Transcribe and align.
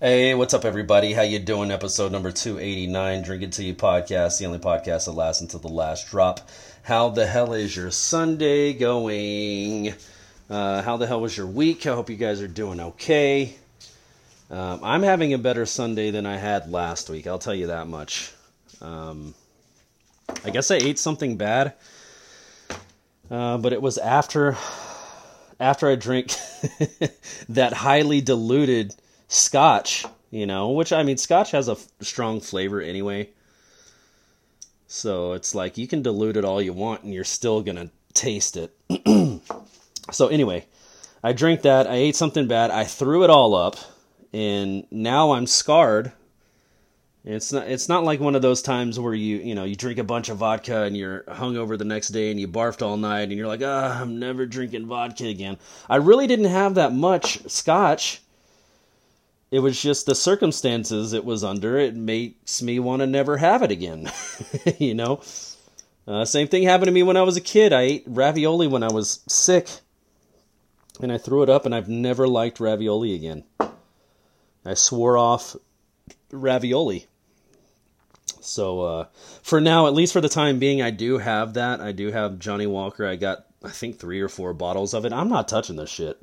Hey, 0.00 0.32
what's 0.32 0.54
up, 0.54 0.64
everybody? 0.64 1.12
How 1.12 1.22
you 1.22 1.40
doing? 1.40 1.72
Episode 1.72 2.12
number 2.12 2.30
two 2.30 2.56
eighty 2.60 2.86
nine, 2.86 3.24
Drink 3.24 3.42
It 3.42 3.50
To 3.54 3.64
You 3.64 3.74
podcast, 3.74 4.38
the 4.38 4.46
only 4.46 4.60
podcast 4.60 5.06
that 5.06 5.10
lasts 5.10 5.42
until 5.42 5.58
the 5.58 5.66
last 5.66 6.06
drop. 6.06 6.48
How 6.84 7.08
the 7.08 7.26
hell 7.26 7.52
is 7.52 7.74
your 7.74 7.90
Sunday 7.90 8.74
going? 8.74 9.94
Uh, 10.48 10.82
how 10.82 10.98
the 10.98 11.08
hell 11.08 11.20
was 11.20 11.36
your 11.36 11.48
week? 11.48 11.84
I 11.84 11.96
hope 11.96 12.10
you 12.10 12.16
guys 12.16 12.40
are 12.40 12.46
doing 12.46 12.78
okay. 12.78 13.56
Um, 14.52 14.84
I'm 14.84 15.02
having 15.02 15.32
a 15.32 15.38
better 15.38 15.66
Sunday 15.66 16.12
than 16.12 16.26
I 16.26 16.36
had 16.36 16.70
last 16.70 17.10
week. 17.10 17.26
I'll 17.26 17.40
tell 17.40 17.56
you 17.56 17.66
that 17.66 17.88
much. 17.88 18.32
Um, 18.80 19.34
I 20.44 20.50
guess 20.50 20.70
I 20.70 20.76
ate 20.76 21.00
something 21.00 21.36
bad, 21.36 21.74
uh, 23.32 23.58
but 23.58 23.72
it 23.72 23.82
was 23.82 23.98
after 23.98 24.56
after 25.58 25.88
I 25.88 25.96
drink 25.96 26.36
that 27.48 27.72
highly 27.72 28.20
diluted 28.20 28.94
scotch, 29.28 30.04
you 30.30 30.46
know, 30.46 30.70
which 30.70 30.92
I 30.92 31.02
mean, 31.02 31.18
scotch 31.18 31.52
has 31.52 31.68
a 31.68 31.72
f- 31.72 31.86
strong 32.00 32.40
flavor 32.40 32.80
anyway. 32.80 33.30
So 34.86 35.34
it's 35.34 35.54
like 35.54 35.78
you 35.78 35.86
can 35.86 36.02
dilute 36.02 36.36
it 36.38 36.44
all 36.44 36.62
you 36.62 36.72
want 36.72 37.04
and 37.04 37.12
you're 37.12 37.24
still 37.24 37.60
going 37.60 37.76
to 37.76 37.90
taste 38.14 38.56
it. 38.56 38.74
so 40.10 40.28
anyway, 40.28 40.66
I 41.22 41.32
drank 41.32 41.62
that, 41.62 41.86
I 41.86 41.96
ate 41.96 42.16
something 42.16 42.48
bad, 42.48 42.70
I 42.70 42.84
threw 42.84 43.22
it 43.22 43.30
all 43.30 43.54
up, 43.54 43.76
and 44.32 44.86
now 44.90 45.32
I'm 45.32 45.46
scarred. 45.46 46.12
It's 47.24 47.52
not 47.52 47.68
it's 47.68 47.90
not 47.90 48.04
like 48.04 48.20
one 48.20 48.34
of 48.34 48.40
those 48.40 48.62
times 48.62 48.98
where 48.98 49.12
you, 49.12 49.36
you 49.36 49.54
know, 49.54 49.64
you 49.64 49.76
drink 49.76 49.98
a 49.98 50.04
bunch 50.04 50.30
of 50.30 50.38
vodka 50.38 50.84
and 50.84 50.96
you're 50.96 51.24
hungover 51.24 51.76
the 51.76 51.84
next 51.84 52.08
day 52.08 52.30
and 52.30 52.40
you 52.40 52.48
barfed 52.48 52.80
all 52.80 52.96
night 52.96 53.22
and 53.22 53.32
you're 53.32 53.48
like, 53.48 53.60
"Ah, 53.62 54.00
I'm 54.00 54.18
never 54.18 54.46
drinking 54.46 54.86
vodka 54.86 55.26
again." 55.26 55.58
I 55.90 55.96
really 55.96 56.26
didn't 56.26 56.46
have 56.46 56.76
that 56.76 56.94
much 56.94 57.46
scotch 57.50 58.22
it 59.50 59.60
was 59.60 59.80
just 59.80 60.06
the 60.06 60.14
circumstances 60.14 61.12
it 61.12 61.24
was 61.24 61.42
under. 61.42 61.78
It 61.78 61.96
makes 61.96 62.60
me 62.62 62.78
want 62.78 63.00
to 63.00 63.06
never 63.06 63.38
have 63.38 63.62
it 63.62 63.70
again. 63.70 64.10
you 64.78 64.94
know? 64.94 65.22
Uh, 66.06 66.24
same 66.24 66.48
thing 66.48 66.62
happened 66.62 66.86
to 66.86 66.92
me 66.92 67.02
when 67.02 67.16
I 67.16 67.22
was 67.22 67.36
a 67.36 67.40
kid. 67.40 67.72
I 67.72 67.82
ate 67.82 68.04
ravioli 68.06 68.66
when 68.66 68.82
I 68.82 68.90
was 68.90 69.20
sick, 69.28 69.68
and 71.00 71.12
I 71.12 71.18
threw 71.18 71.42
it 71.42 71.50
up, 71.50 71.66
and 71.66 71.74
I've 71.74 71.88
never 71.88 72.26
liked 72.26 72.60
ravioli 72.60 73.14
again. 73.14 73.44
I 74.64 74.74
swore 74.74 75.18
off 75.18 75.54
ravioli. 76.30 77.06
So, 78.40 78.80
uh, 78.80 79.06
for 79.42 79.60
now, 79.60 79.86
at 79.86 79.94
least 79.94 80.12
for 80.14 80.22
the 80.22 80.28
time 80.28 80.58
being, 80.58 80.80
I 80.80 80.90
do 80.90 81.18
have 81.18 81.54
that. 81.54 81.80
I 81.80 81.92
do 81.92 82.10
have 82.10 82.38
Johnnie 82.38 82.66
Walker. 82.66 83.06
I 83.06 83.16
got, 83.16 83.44
I 83.62 83.70
think, 83.70 83.98
three 83.98 84.20
or 84.20 84.28
four 84.28 84.54
bottles 84.54 84.94
of 84.94 85.04
it. 85.04 85.12
I'm 85.12 85.28
not 85.28 85.48
touching 85.48 85.76
this 85.76 85.90
shit. 85.90 86.18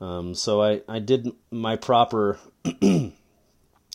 Um, 0.00 0.34
so 0.34 0.62
I, 0.62 0.80
I 0.88 0.98
did 0.98 1.30
my 1.50 1.76
proper, 1.76 2.38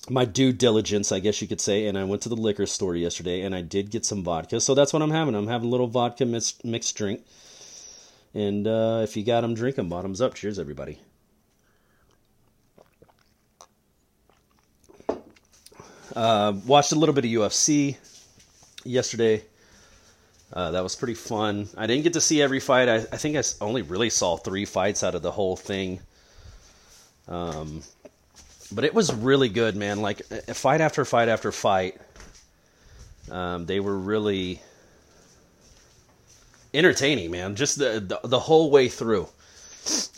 my 0.10 0.26
due 0.26 0.54
diligence, 0.54 1.12
I 1.12 1.20
guess 1.20 1.42
you 1.42 1.48
could 1.48 1.62
say, 1.62 1.88
and 1.88 1.98
I 1.98 2.04
went 2.04 2.22
to 2.24 2.30
the 2.30 2.36
liquor 2.36 2.68
store 2.68 2.96
yesterday 2.96 3.42
and 3.42 3.56
I 3.56 3.62
did 3.62 3.90
get 3.90 4.06
some 4.06 4.24
vodka. 4.24 4.62
So 4.62 4.76
that's 4.76 4.94
what 4.94 5.02
I'm 5.02 5.12
having. 5.12 5.34
I'm 5.34 5.48
having 5.48 5.68
a 5.68 5.72
little 5.72 5.88
vodka 5.88 6.26
mixed, 6.26 6.64
mixed 6.64 6.96
drink. 6.96 7.26
And 8.36 8.68
uh, 8.68 9.00
if 9.04 9.18
you 9.18 9.24
got 9.24 9.42
them, 9.42 9.56
drink 9.56 9.78
them. 9.78 9.90
Bottoms 9.90 10.22
up. 10.22 10.36
Cheers, 10.36 10.60
everybody. 10.60 11.00
Uh, 16.16 16.54
watched 16.66 16.92
a 16.92 16.96
little 16.96 17.16
bit 17.16 17.26
of 17.26 17.32
UFC 17.32 17.98
yesterday. 18.84 19.44
Uh, 20.56 20.72
that 20.72 20.84
was 20.84 20.96
pretty 20.96 21.16
fun. 21.16 21.68
I 21.78 21.86
didn't 21.86 22.04
get 22.04 22.14
to 22.14 22.22
see 22.22 22.42
every 22.42 22.62
fight. 22.62 22.88
I, 22.88 22.96
I 22.96 23.18
think 23.18 23.36
I 23.36 23.44
only 23.60 23.82
really 23.82 24.10
saw 24.10 24.38
three 24.38 24.64
fights 24.64 25.04
out 25.04 25.14
of 25.14 25.22
the 25.22 25.32
whole 25.32 25.58
thing. 25.58 26.00
Um, 27.28 27.82
but 28.72 28.86
it 28.86 28.94
was 28.94 29.14
really 29.14 29.50
good, 29.50 29.76
man. 29.76 30.02
Like 30.02 30.24
fight 30.54 30.80
after 30.80 31.04
fight 31.04 31.28
after 31.28 31.52
fight, 31.52 32.00
um, 33.30 33.66
they 33.66 33.82
were 33.82 33.98
really 33.98 34.62
entertaining, 36.74 37.32
man. 37.32 37.56
Just 37.56 37.78
the, 37.78 38.00
the 38.00 38.28
the 38.28 38.40
whole 38.40 38.72
way 38.72 38.88
through, 38.88 39.28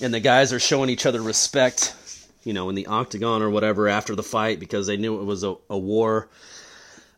and 0.01 0.13
the 0.13 0.19
guys 0.19 0.53
are 0.53 0.59
showing 0.59 0.90
each 0.90 1.06
other 1.07 1.22
respect, 1.22 1.95
you 2.44 2.53
know, 2.53 2.69
in 2.69 2.75
the 2.75 2.88
octagon 2.88 3.41
or 3.41 3.50
whatever 3.50 3.88
after 3.88 4.16
the 4.16 4.23
fight 4.23 4.59
because 4.59 4.85
they 4.85 4.97
knew 4.97 5.19
it 5.19 5.23
was 5.23 5.44
a, 5.44 5.56
a 5.69 5.78
war. 5.78 6.29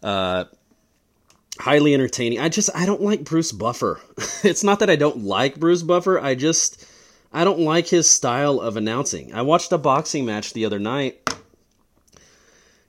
Uh, 0.02 0.46
highly 1.60 1.94
entertaining. 1.94 2.40
I 2.40 2.50
just 2.50 2.70
I 2.74 2.86
don't 2.86 3.02
like 3.02 3.24
Bruce 3.24 3.52
Buffer. 3.52 4.00
it's 4.44 4.64
not 4.64 4.80
that 4.80 4.90
I 4.90 4.96
don't 4.96 5.24
like 5.24 5.60
Bruce 5.60 5.84
Buffer. 5.84 6.20
I 6.20 6.36
just 6.36 6.86
I 7.34 7.44
don't 7.44 7.60
like 7.60 7.88
his 7.88 8.10
style 8.10 8.60
of 8.60 8.78
announcing. 8.78 9.34
I 9.34 9.42
watched 9.42 9.72
a 9.72 9.78
boxing 9.78 10.26
match 10.26 10.54
the 10.54 10.66
other 10.66 10.80
night. 10.80 11.20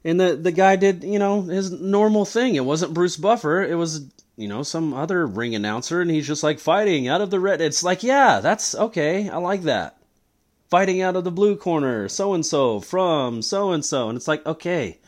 And 0.04 0.18
the 0.18 0.36
the 0.36 0.52
guy 0.52 0.76
did, 0.76 1.04
you 1.04 1.18
know, 1.18 1.42
his 1.42 1.70
normal 1.70 2.24
thing. 2.24 2.54
It 2.54 2.64
wasn't 2.64 2.94
Bruce 2.94 3.16
Buffer. 3.16 3.62
It 3.62 3.74
was, 3.74 4.06
you 4.36 4.48
know, 4.48 4.62
some 4.62 4.94
other 4.94 5.26
ring 5.26 5.54
announcer 5.54 6.00
and 6.00 6.10
he's 6.10 6.26
just 6.26 6.42
like 6.42 6.58
fighting 6.58 7.08
out 7.08 7.20
of 7.20 7.30
the 7.30 7.40
red. 7.40 7.60
It's 7.60 7.82
like, 7.82 8.02
yeah, 8.02 8.40
that's 8.40 8.74
okay. 8.74 9.28
I 9.28 9.36
like 9.38 9.62
that. 9.62 9.96
Fighting 10.70 11.02
out 11.02 11.16
of 11.16 11.24
the 11.24 11.32
blue 11.32 11.56
corner, 11.56 12.08
so 12.08 12.32
and 12.32 12.46
so 12.46 12.78
from 12.78 13.42
so 13.42 13.72
and 13.72 13.84
so. 13.84 14.08
And 14.08 14.16
it's 14.16 14.28
like, 14.28 14.46
okay. 14.46 14.98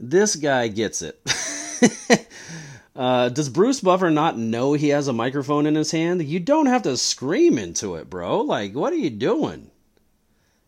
This 0.00 0.34
guy 0.34 0.66
gets 0.66 1.00
it. 1.00 1.20
Uh, 2.96 3.28
does 3.28 3.48
Bruce 3.48 3.80
Buffer 3.80 4.10
not 4.10 4.38
know 4.38 4.72
he 4.72 4.90
has 4.90 5.08
a 5.08 5.12
microphone 5.12 5.66
in 5.66 5.74
his 5.74 5.90
hand? 5.90 6.22
You 6.22 6.38
don't 6.38 6.66
have 6.66 6.82
to 6.82 6.96
scream 6.96 7.58
into 7.58 7.96
it, 7.96 8.08
bro. 8.08 8.40
Like, 8.42 8.74
what 8.74 8.92
are 8.92 8.96
you 8.96 9.10
doing? 9.10 9.70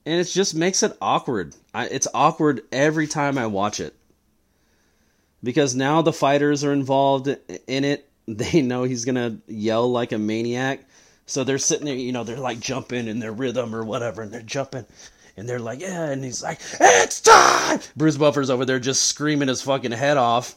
And 0.05 0.21
it 0.21 0.25
just 0.25 0.55
makes 0.55 0.83
it 0.83 0.97
awkward. 1.01 1.55
I, 1.73 1.87
it's 1.87 2.09
awkward 2.13 2.63
every 2.73 3.07
time 3.07 3.39
I 3.39 3.47
watch 3.47 3.79
it. 3.79 3.95
Because 5.43 5.77
now 5.77 6.03
the 6.03 6.13
fighters 6.13 6.65
are 6.65 6.73
involved 6.73 7.29
in 7.67 7.85
it. 7.85 8.09
They 8.29 8.61
know 8.61 8.83
he's 8.83 9.05
going 9.05 9.15
to 9.15 9.39
yell 9.47 9.89
like 9.89 10.11
a 10.11 10.19
maniac. 10.19 10.81
So 11.27 11.45
they're 11.45 11.59
sitting 11.59 11.87
there, 11.87 11.95
you 11.95 12.11
know, 12.11 12.25
they're 12.25 12.37
like 12.37 12.59
jumping 12.59 13.07
in 13.07 13.21
their 13.21 13.31
rhythm 13.31 13.73
or 13.73 13.85
whatever, 13.85 14.21
and 14.23 14.33
they're 14.33 14.43
jumping. 14.43 14.85
And 15.37 15.49
they're 15.49 15.61
like, 15.61 15.81
yeah. 15.81 16.07
And 16.07 16.25
he's 16.25 16.43
like, 16.43 16.59
it's 16.81 17.21
time! 17.21 17.79
Bruce 17.95 18.17
Buffer's 18.17 18.51
over 18.51 18.65
there 18.65 18.81
just 18.81 19.05
screaming 19.05 19.47
his 19.47 19.63
fucking 19.63 19.93
head 19.93 20.17
off 20.17 20.57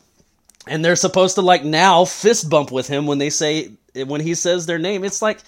and 0.67 0.83
they're 0.83 0.95
supposed 0.95 1.35
to 1.35 1.41
like 1.41 1.63
now 1.63 2.05
fist 2.05 2.49
bump 2.49 2.71
with 2.71 2.87
him 2.87 3.05
when 3.07 3.17
they 3.17 3.29
say 3.29 3.71
when 3.93 4.21
he 4.21 4.35
says 4.35 4.65
their 4.65 4.79
name. 4.79 5.03
It's 5.03 5.21
like 5.21 5.39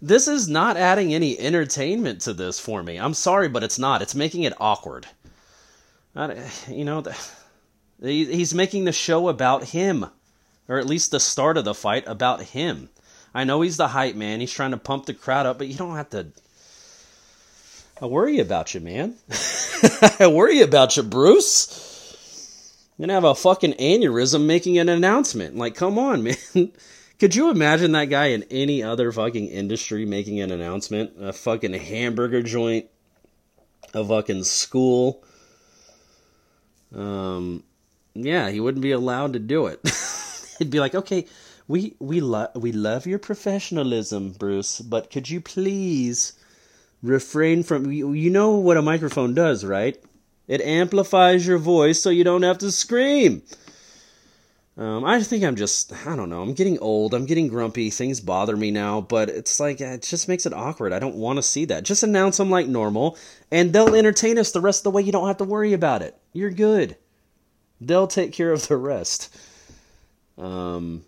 this 0.00 0.28
is 0.28 0.48
not 0.48 0.76
adding 0.76 1.14
any 1.14 1.38
entertainment 1.38 2.22
to 2.22 2.32
this 2.32 2.60
for 2.60 2.82
me. 2.82 2.96
I'm 2.96 3.14
sorry 3.14 3.48
but 3.48 3.64
it's 3.64 3.78
not. 3.78 4.02
It's 4.02 4.14
making 4.14 4.42
it 4.42 4.54
awkward. 4.60 5.06
You 6.16 6.84
know 6.84 7.04
he's 8.00 8.54
making 8.54 8.84
the 8.84 8.92
show 8.92 9.28
about 9.28 9.64
him 9.64 10.06
or 10.68 10.78
at 10.78 10.86
least 10.86 11.10
the 11.10 11.20
start 11.20 11.56
of 11.56 11.64
the 11.64 11.74
fight 11.74 12.04
about 12.06 12.42
him. 12.42 12.88
I 13.34 13.44
know 13.44 13.60
he's 13.60 13.76
the 13.76 13.88
hype 13.88 14.16
man. 14.16 14.40
He's 14.40 14.52
trying 14.52 14.70
to 14.70 14.76
pump 14.78 15.06
the 15.06 15.14
crowd 15.14 15.46
up 15.46 15.58
but 15.58 15.68
you 15.68 15.74
don't 15.74 15.96
have 15.96 16.10
to 16.10 16.28
i 18.00 18.04
worry 18.04 18.38
about 18.40 18.74
you 18.74 18.80
man. 18.80 19.14
I 20.20 20.26
worry 20.26 20.60
about 20.60 20.96
you 20.96 21.02
bruce 21.02 21.95
gonna 23.00 23.12
have 23.12 23.24
a 23.24 23.34
fucking 23.34 23.74
aneurysm 23.74 24.46
making 24.46 24.78
an 24.78 24.88
announcement. 24.88 25.56
Like, 25.56 25.74
come 25.74 25.98
on, 25.98 26.22
man. 26.54 26.72
Could 27.18 27.34
you 27.34 27.50
imagine 27.50 27.92
that 27.92 28.06
guy 28.06 28.26
in 28.26 28.44
any 28.50 28.82
other 28.82 29.10
fucking 29.10 29.48
industry 29.48 30.04
making 30.04 30.40
an 30.40 30.50
announcement? 30.50 31.12
A 31.18 31.32
fucking 31.32 31.72
hamburger 31.72 32.42
joint, 32.42 32.86
a 33.94 34.04
fucking 34.04 34.44
school. 34.44 35.24
Um, 36.94 37.64
yeah, 38.14 38.50
he 38.50 38.60
wouldn't 38.60 38.82
be 38.82 38.92
allowed 38.92 39.32
to 39.32 39.38
do 39.38 39.66
it. 39.66 39.80
He'd 40.58 40.70
be 40.70 40.80
like, 40.80 40.94
okay, 40.94 41.26
we 41.68 41.94
we 41.98 42.20
love 42.20 42.50
we 42.54 42.72
love 42.72 43.06
your 43.06 43.18
professionalism, 43.18 44.32
Bruce, 44.32 44.80
but 44.80 45.10
could 45.10 45.28
you 45.28 45.40
please 45.40 46.34
refrain 47.02 47.62
from 47.62 47.90
you, 47.90 48.12
you 48.12 48.30
know 48.30 48.52
what 48.56 48.76
a 48.76 48.82
microphone 48.82 49.34
does, 49.34 49.64
right? 49.64 50.02
It 50.48 50.60
amplifies 50.60 51.46
your 51.46 51.58
voice 51.58 52.02
so 52.02 52.10
you 52.10 52.24
don't 52.24 52.42
have 52.42 52.58
to 52.58 52.70
scream. 52.70 53.42
Um, 54.78 55.06
I 55.06 55.22
think 55.22 55.42
I'm 55.42 55.56
just, 55.56 55.92
I 56.06 56.14
don't 56.14 56.28
know, 56.28 56.42
I'm 56.42 56.52
getting 56.52 56.78
old, 56.80 57.14
I'm 57.14 57.24
getting 57.24 57.48
grumpy, 57.48 57.88
things 57.88 58.20
bother 58.20 58.54
me 58.56 58.70
now, 58.70 59.00
but 59.00 59.30
it's 59.30 59.58
like, 59.58 59.80
it 59.80 60.02
just 60.02 60.28
makes 60.28 60.44
it 60.44 60.52
awkward. 60.52 60.92
I 60.92 60.98
don't 60.98 61.16
want 61.16 61.38
to 61.38 61.42
see 61.42 61.64
that. 61.66 61.82
Just 61.82 62.02
announce 62.02 62.36
them 62.36 62.50
like 62.50 62.66
normal, 62.66 63.16
and 63.50 63.72
they'll 63.72 63.94
entertain 63.94 64.38
us 64.38 64.52
the 64.52 64.60
rest 64.60 64.80
of 64.80 64.84
the 64.84 64.90
way. 64.90 65.00
You 65.00 65.12
don't 65.12 65.28
have 65.28 65.38
to 65.38 65.44
worry 65.44 65.72
about 65.72 66.02
it. 66.02 66.14
You're 66.34 66.50
good. 66.50 66.96
They'll 67.80 68.06
take 68.06 68.32
care 68.32 68.52
of 68.52 68.68
the 68.68 68.76
rest. 68.76 69.34
Um, 70.36 71.04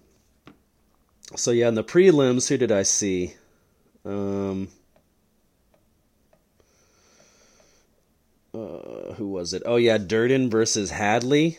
so 1.36 1.50
yeah, 1.50 1.68
in 1.68 1.74
the 1.74 1.84
prelims, 1.84 2.48
who 2.48 2.56
did 2.56 2.72
I 2.72 2.84
see? 2.84 3.34
Um, 4.02 4.68
uh, 8.58 9.14
who 9.14 9.28
was 9.28 9.52
it? 9.52 9.62
Oh 9.66 9.76
yeah, 9.76 9.98
Durden 9.98 10.50
versus 10.50 10.90
Hadley. 10.90 11.58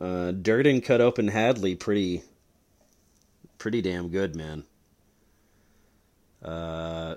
Uh, 0.00 0.32
Durden 0.32 0.80
cut 0.80 1.00
open 1.00 1.28
Hadley 1.28 1.74
pretty, 1.74 2.22
pretty 3.58 3.82
damn 3.82 4.08
good, 4.08 4.34
man. 4.34 4.64
Uh, 6.42 7.16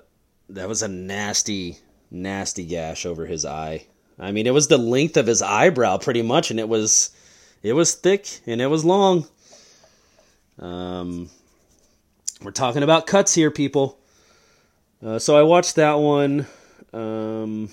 that 0.50 0.68
was 0.68 0.82
a 0.82 0.88
nasty, 0.88 1.78
nasty 2.10 2.64
gash 2.64 3.06
over 3.06 3.26
his 3.26 3.44
eye. 3.44 3.86
I 4.18 4.32
mean, 4.32 4.46
it 4.46 4.54
was 4.54 4.68
the 4.68 4.78
length 4.78 5.16
of 5.16 5.26
his 5.26 5.42
eyebrow 5.42 5.98
pretty 5.98 6.22
much, 6.22 6.50
and 6.50 6.60
it 6.60 6.68
was 6.68 7.10
it 7.62 7.72
was 7.72 7.94
thick 7.94 8.40
and 8.46 8.60
it 8.60 8.66
was 8.66 8.84
long. 8.84 9.26
Um, 10.58 11.30
we're 12.42 12.52
talking 12.52 12.82
about 12.82 13.06
cuts 13.06 13.34
here, 13.34 13.50
people. 13.50 13.98
Uh, 15.04 15.18
so 15.18 15.36
I 15.36 15.42
watched 15.42 15.76
that 15.76 15.94
one. 15.94 16.46
Um, 16.92 17.70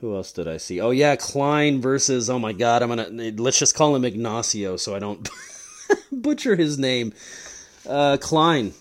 who 0.00 0.14
else 0.14 0.32
did 0.32 0.46
I 0.48 0.56
see? 0.58 0.80
Oh 0.80 0.90
yeah, 0.90 1.16
Klein 1.16 1.80
versus. 1.80 2.28
Oh 2.28 2.38
my 2.38 2.52
God, 2.52 2.82
I'm 2.82 2.88
gonna 2.88 3.32
let's 3.36 3.58
just 3.58 3.74
call 3.74 3.94
him 3.96 4.04
Ignacio 4.04 4.76
so 4.76 4.94
I 4.94 4.98
don't 4.98 5.28
butcher 6.12 6.56
his 6.56 6.78
name. 6.78 7.12
Uh, 7.88 8.16
Klein. 8.20 8.74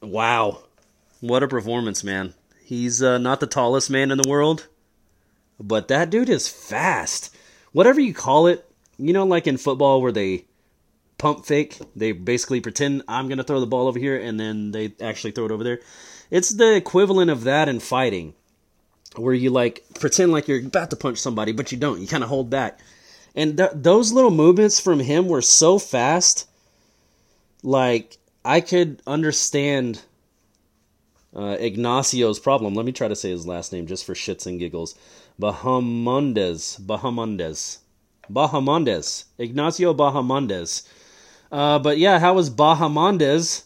Wow, 0.00 0.64
what 1.20 1.42
a 1.42 1.48
performance, 1.48 2.04
man. 2.04 2.34
He's 2.64 3.02
uh, 3.02 3.18
not 3.18 3.40
the 3.40 3.46
tallest 3.46 3.90
man 3.90 4.10
in 4.10 4.18
the 4.18 4.28
world, 4.28 4.68
but 5.58 5.88
that 5.88 6.10
dude 6.10 6.28
is 6.28 6.48
fast. 6.48 7.34
Whatever 7.72 8.00
you 8.00 8.14
call 8.14 8.46
it, 8.46 8.68
you 8.98 9.12
know, 9.12 9.24
like 9.24 9.46
in 9.46 9.56
football 9.56 10.00
where 10.00 10.12
they 10.12 10.44
pump 11.18 11.46
fake, 11.46 11.78
they 11.96 12.12
basically 12.12 12.60
pretend 12.60 13.02
I'm 13.08 13.28
to 13.28 13.42
throw 13.42 13.60
the 13.60 13.66
ball 13.66 13.88
over 13.88 13.98
here 13.98 14.18
and 14.18 14.38
then 14.38 14.70
they 14.70 14.94
actually 15.00 15.32
throw 15.32 15.46
it 15.46 15.50
over 15.50 15.64
there. 15.64 15.80
It's 16.30 16.50
the 16.50 16.74
equivalent 16.74 17.30
of 17.30 17.44
that 17.44 17.68
in 17.68 17.80
fighting, 17.80 18.34
where 19.16 19.34
you 19.34 19.50
like 19.50 19.84
pretend 19.98 20.32
like 20.32 20.48
you're 20.48 20.60
about 20.60 20.90
to 20.90 20.96
punch 20.96 21.18
somebody, 21.18 21.52
but 21.52 21.72
you 21.72 21.78
don't. 21.78 22.00
You 22.00 22.06
kind 22.06 22.22
of 22.22 22.28
hold 22.28 22.50
back. 22.50 22.80
And 23.34 23.56
th- 23.56 23.70
those 23.74 24.12
little 24.12 24.30
movements 24.30 24.78
from 24.78 25.00
him 25.00 25.26
were 25.26 25.42
so 25.42 25.78
fast, 25.78 26.48
like 27.62 28.18
I 28.44 28.60
could 28.60 29.02
understand 29.06 30.02
uh, 31.34 31.56
Ignacio's 31.58 32.38
problem. 32.38 32.74
Let 32.74 32.86
me 32.86 32.92
try 32.92 33.08
to 33.08 33.16
say 33.16 33.30
his 33.30 33.46
last 33.46 33.72
name 33.72 33.86
just 33.86 34.04
for 34.04 34.14
shits 34.14 34.46
and 34.46 34.58
giggles. 34.58 34.94
Bahamondes. 35.40 36.80
Bahamondes. 36.80 37.78
Bahamondes. 38.30 39.24
Ignacio 39.38 39.94
Bahamondes. 39.94 40.86
Uh, 41.50 41.78
but 41.78 41.98
yeah, 41.98 42.18
how 42.18 42.34
was 42.34 42.50
Bahamondes 42.50 43.64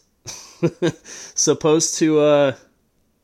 supposed 1.35 1.97
to 1.99 2.19
uh, 2.19 2.55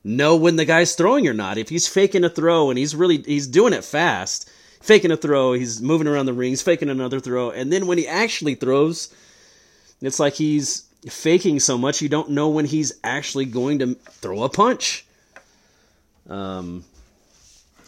know 0.06 0.38
when 0.38 0.56
the 0.56 0.64
guy's 0.64 0.96
throwing 0.96 1.28
or 1.28 1.34
not? 1.34 1.58
If 1.58 1.68
he's 1.68 1.88
faking 1.88 2.24
a 2.24 2.30
throw 2.30 2.70
and 2.70 2.80
he's 2.80 2.96
really 2.96 3.22
he's 3.22 3.48
doing 3.48 3.74
it 3.74 3.84
fast, 3.84 4.50
faking 4.82 5.12
a 5.12 5.18
throw, 5.18 5.54
he's 5.54 5.82
moving 5.82 6.08
around 6.08 6.28
the 6.28 6.34
ring, 6.34 6.52
he's 6.52 6.62
faking 6.62 6.90
another 6.90 7.20
throw, 7.20 7.52
and 7.52 7.74
then 7.74 7.88
when 7.88 7.98
he 7.98 8.08
actually 8.08 8.56
throws, 8.56 9.14
it's 10.02 10.20
like 10.20 10.36
he's 10.36 10.86
faking 11.08 11.60
so 11.60 11.78
much 11.78 12.02
you 12.02 12.10
don't 12.10 12.30
know 12.30 12.50
when 12.50 12.66
he's 12.66 12.94
actually 13.04 13.46
going 13.46 13.80
to 13.80 13.96
throw 13.96 14.44
a 14.44 14.50
punch. 14.50 15.06
Um, 16.30 16.84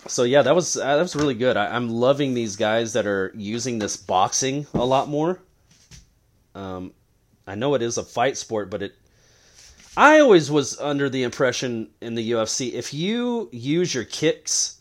so 0.08 0.24
yeah, 0.24 0.42
that 0.42 0.56
was 0.56 0.78
uh, 0.78 0.96
that 0.96 1.02
was 1.02 1.16
really 1.16 1.34
good. 1.34 1.58
I, 1.58 1.75
am 1.75 1.90
loving 1.90 2.34
these 2.34 2.56
guys 2.56 2.94
that 2.94 3.06
are 3.06 3.31
using 3.36 3.80
this 3.80 3.98
boxing 3.98 4.68
a 4.74 4.86
lot 4.86 5.10
more. 5.10 5.40
Um, 6.56 6.94
I 7.46 7.56
know 7.56 7.75
it 7.75 7.81
is 7.81 7.98
a 7.98 8.04
fight 8.04 8.38
sport, 8.38 8.70
but 8.70 8.84
it. 8.84 8.96
I 9.98 10.20
always 10.20 10.52
was 10.52 10.80
under 10.80 11.10
the 11.10 11.24
impression 11.24 11.90
in 12.02 12.14
the 12.14 12.32
UFC 12.32 12.72
if 12.72 12.94
you 12.94 13.50
use 13.52 13.96
your 13.96 14.04
kicks 14.04 14.80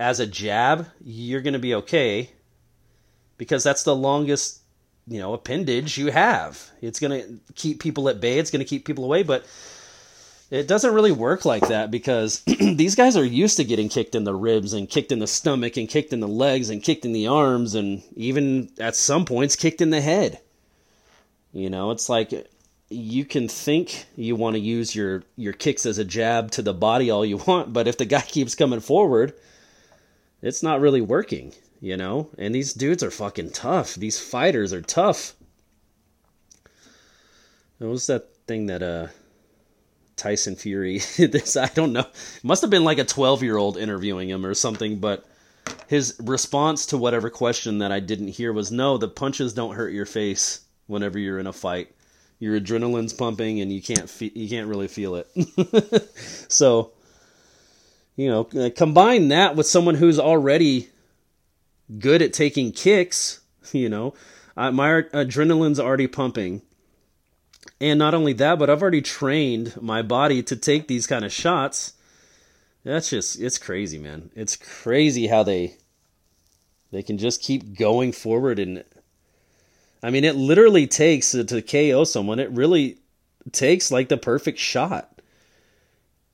as 0.00 0.18
a 0.18 0.26
jab, 0.26 0.86
you're 1.04 1.42
going 1.42 1.52
to 1.52 1.58
be 1.58 1.74
okay 1.74 2.30
because 3.36 3.62
that's 3.62 3.82
the 3.82 3.94
longest 3.94 4.60
you 5.06 5.20
know 5.20 5.34
appendage 5.34 5.98
you 5.98 6.10
have. 6.10 6.70
It's 6.80 6.98
going 6.98 7.20
to 7.20 7.52
keep 7.54 7.82
people 7.82 8.08
at 8.08 8.22
bay. 8.22 8.38
It's 8.38 8.50
going 8.50 8.64
to 8.64 8.68
keep 8.68 8.86
people 8.86 9.04
away, 9.04 9.24
but 9.24 9.44
it 10.50 10.66
doesn't 10.66 10.94
really 10.94 11.12
work 11.12 11.44
like 11.44 11.68
that 11.68 11.90
because 11.90 12.40
these 12.46 12.94
guys 12.94 13.18
are 13.18 13.24
used 13.24 13.58
to 13.58 13.64
getting 13.64 13.90
kicked 13.90 14.14
in 14.14 14.24
the 14.24 14.34
ribs 14.34 14.72
and 14.72 14.88
kicked 14.88 15.12
in 15.12 15.18
the 15.18 15.26
stomach 15.26 15.76
and 15.76 15.86
kicked 15.86 16.14
in 16.14 16.20
the 16.20 16.26
legs 16.26 16.70
and 16.70 16.82
kicked 16.82 17.04
in 17.04 17.12
the 17.12 17.26
arms 17.26 17.74
and 17.74 18.02
even 18.16 18.70
at 18.80 18.96
some 18.96 19.26
points 19.26 19.54
kicked 19.54 19.82
in 19.82 19.90
the 19.90 20.00
head. 20.00 20.40
You 21.52 21.68
know, 21.68 21.90
it's 21.90 22.08
like 22.08 22.32
you 22.90 23.24
can 23.24 23.48
think 23.48 24.06
you 24.16 24.36
want 24.36 24.54
to 24.54 24.60
use 24.60 24.94
your 24.94 25.22
your 25.36 25.52
kicks 25.52 25.86
as 25.86 25.98
a 25.98 26.04
jab 26.04 26.50
to 26.52 26.62
the 26.62 26.74
body 26.74 27.10
all 27.10 27.24
you 27.24 27.38
want, 27.38 27.72
but 27.72 27.88
if 27.88 27.96
the 27.96 28.04
guy 28.04 28.20
keeps 28.26 28.54
coming 28.54 28.80
forward, 28.80 29.32
it's 30.42 30.62
not 30.62 30.80
really 30.80 31.00
working 31.00 31.54
you 31.80 31.96
know? 31.96 32.28
And 32.38 32.54
these 32.54 32.74
dudes 32.74 33.02
are 33.02 33.10
fucking 33.10 33.50
tough. 33.50 33.94
These 33.94 34.20
fighters 34.20 34.72
are 34.72 34.82
tough. 34.82 35.34
What 37.78 37.90
was 37.90 38.06
that 38.06 38.28
thing 38.46 38.66
that 38.66 38.82
uh 38.82 39.06
Tyson 40.16 40.54
Fury 40.54 40.98
this 41.16 41.56
I 41.56 41.68
don't 41.68 41.94
know. 41.94 42.00
It 42.00 42.44
must 42.44 42.60
have 42.60 42.70
been 42.70 42.84
like 42.84 42.98
a 42.98 43.04
12-year-old 43.04 43.78
interviewing 43.78 44.28
him 44.28 44.44
or 44.44 44.54
something, 44.54 44.98
but 44.98 45.24
his 45.86 46.16
response 46.22 46.86
to 46.86 46.98
whatever 46.98 47.30
question 47.30 47.78
that 47.78 47.92
I 47.92 48.00
didn't 48.00 48.28
hear 48.28 48.52
was 48.52 48.70
no, 48.70 48.98
the 48.98 49.08
punches 49.08 49.54
don't 49.54 49.74
hurt 49.74 49.92
your 49.92 50.06
face 50.06 50.60
whenever 50.86 51.18
you're 51.18 51.38
in 51.38 51.46
a 51.46 51.52
fight. 51.52 51.94
Your 52.40 52.58
adrenaline's 52.58 53.12
pumping 53.12 53.60
and 53.60 53.70
you 53.70 53.82
can't 53.82 54.08
fe- 54.08 54.32
you 54.34 54.48
can't 54.48 54.66
really 54.66 54.88
feel 54.88 55.14
it. 55.14 56.10
so, 56.50 56.92
you 58.16 58.28
know, 58.28 58.70
combine 58.70 59.28
that 59.28 59.54
with 59.56 59.66
someone 59.66 59.94
who's 59.94 60.18
already 60.18 60.88
good 61.98 62.22
at 62.22 62.32
taking 62.32 62.72
kicks, 62.72 63.40
you 63.72 63.88
know, 63.88 64.14
uh, 64.56 64.72
my 64.72 65.02
adrenaline's 65.02 65.78
already 65.78 66.06
pumping. 66.06 66.62
And 67.78 67.98
not 67.98 68.14
only 68.14 68.32
that, 68.34 68.58
but 68.58 68.70
I've 68.70 68.82
already 68.82 69.02
trained 69.02 69.80
my 69.80 70.02
body 70.02 70.42
to 70.44 70.56
take 70.56 70.88
these 70.88 71.06
kind 71.06 71.24
of 71.24 71.32
shots. 71.32 71.92
That's 72.84 73.10
just 73.10 73.38
it's 73.38 73.58
crazy, 73.58 73.98
man. 73.98 74.30
It's 74.34 74.56
crazy 74.56 75.26
how 75.26 75.42
they 75.42 75.76
they 76.90 77.02
can 77.02 77.18
just 77.18 77.42
keep 77.42 77.76
going 77.76 78.12
forward 78.12 78.58
and 78.58 78.84
I 80.02 80.10
mean, 80.10 80.24
it 80.24 80.36
literally 80.36 80.86
takes 80.86 81.32
to 81.32 81.62
KO 81.62 82.04
someone. 82.04 82.38
It 82.38 82.50
really 82.50 82.98
takes 83.52 83.90
like 83.90 84.08
the 84.08 84.16
perfect 84.16 84.58
shot 84.58 85.20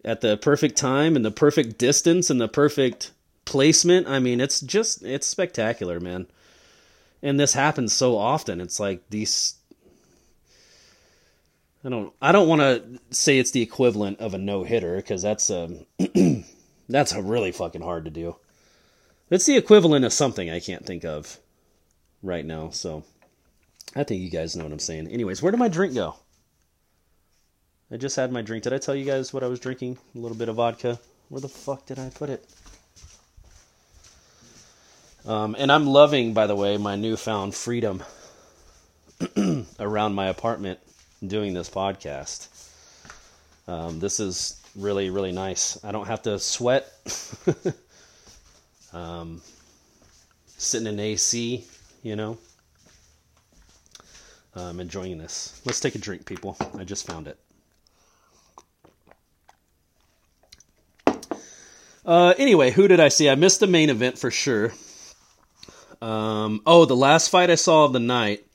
at 0.04 0.20
the 0.20 0.36
perfect 0.36 0.76
time 0.76 1.16
and 1.16 1.24
the 1.24 1.30
perfect 1.30 1.78
distance 1.78 2.30
and 2.30 2.40
the 2.40 2.48
perfect 2.48 3.10
placement. 3.44 4.06
I 4.06 4.20
mean, 4.20 4.40
it's 4.40 4.60
just 4.60 5.02
it's 5.02 5.26
spectacular, 5.26 5.98
man. 6.00 6.28
And 7.22 7.40
this 7.40 7.54
happens 7.54 7.92
so 7.92 8.16
often. 8.16 8.60
It's 8.60 8.78
like 8.78 9.02
these 9.10 9.54
I 11.84 11.88
don't 11.88 12.12
I 12.22 12.32
don't 12.32 12.48
want 12.48 12.60
to 12.60 13.00
say 13.10 13.38
it's 13.38 13.50
the 13.50 13.62
equivalent 13.62 14.20
of 14.20 14.34
a 14.34 14.38
no-hitter 14.38 15.00
cuz 15.02 15.22
that's 15.22 15.50
um 15.50 15.86
that's 16.88 17.12
a 17.12 17.22
really 17.22 17.52
fucking 17.52 17.82
hard 17.82 18.04
to 18.04 18.10
do. 18.10 18.36
It's 19.28 19.46
the 19.46 19.56
equivalent 19.56 20.05
of 20.05 20.12
something 20.12 20.48
I 20.48 20.60
can't 20.60 20.86
think 20.86 21.05
of 21.05 21.41
right 22.22 22.44
now. 22.44 22.70
So 22.70 23.02
I 23.96 24.05
think 24.05 24.20
you 24.20 24.29
guys 24.29 24.55
know 24.55 24.65
what 24.65 24.72
I'm 24.74 24.79
saying. 24.79 25.06
Anyways, 25.08 25.41
where 25.41 25.50
did 25.50 25.58
my 25.58 25.69
drink 25.69 25.94
go? 25.94 26.17
I 27.91 27.96
just 27.96 28.15
had 28.17 28.31
my 28.31 28.43
drink. 28.43 28.65
Did 28.65 28.74
I 28.74 28.79
tell 28.79 28.94
you 28.94 29.06
guys 29.06 29.32
what 29.32 29.43
I 29.43 29.46
was 29.46 29.58
drinking? 29.58 29.96
A 30.15 30.19
little 30.19 30.36
bit 30.36 30.50
of 30.50 30.56
vodka. 30.56 31.00
Where 31.31 31.41
the 31.41 31.48
fuck 31.48 31.86
did 31.86 31.98
I 31.98 32.10
put 32.10 32.29
it? 32.29 32.44
Um, 35.24 35.56
and 35.58 35.72
I'm 35.72 35.86
loving, 35.86 36.34
by 36.34 36.46
the 36.46 36.55
way, 36.55 36.76
my 36.76 36.94
newfound 36.94 37.55
freedom 37.55 38.03
around 39.81 40.15
my 40.15 40.26
apartment 40.26 40.79
doing 41.26 41.55
this 41.55 41.70
podcast. 41.70 42.48
Um, 43.67 43.98
this 43.98 44.20
is 44.20 44.60
really, 44.76 45.08
really 45.08 45.32
nice. 45.32 45.82
I 45.82 45.91
don't 45.91 46.06
have 46.06 46.22
to 46.22 46.38
sweat. 46.38 46.93
um, 48.93 49.41
sitting 50.58 50.86
in 50.86 51.00
AC, 51.00 51.65
you 52.03 52.15
know. 52.15 52.36
I'm 54.56 54.81
enjoying 54.81 55.19
this. 55.19 55.60
Let's 55.65 55.81
take 55.81 55.94
a 55.94 55.98
drink, 55.98 56.25
people. 56.25 56.56
I 56.79 56.84
just 56.84 57.06
found 57.06 57.29
it. 57.29 57.39
Uh, 62.05 62.34
anyway, 62.39 62.70
who 62.70 62.89
did 62.89 63.01
I 63.01 63.08
see? 63.08 63.29
I 63.29 63.34
missed 63.34 63.60
the 63.60 63.67
main 63.67 63.91
event 63.91 64.19
for 64.19 64.31
sure. 64.31 64.72
Um, 66.01 66.63
oh, 66.65 66.84
the 66.84 66.96
last 66.96 67.29
fight 67.31 67.51
I 67.51 67.56
saw 67.56 67.84
of 67.84 67.93
the 67.93 68.01
night 68.01 68.46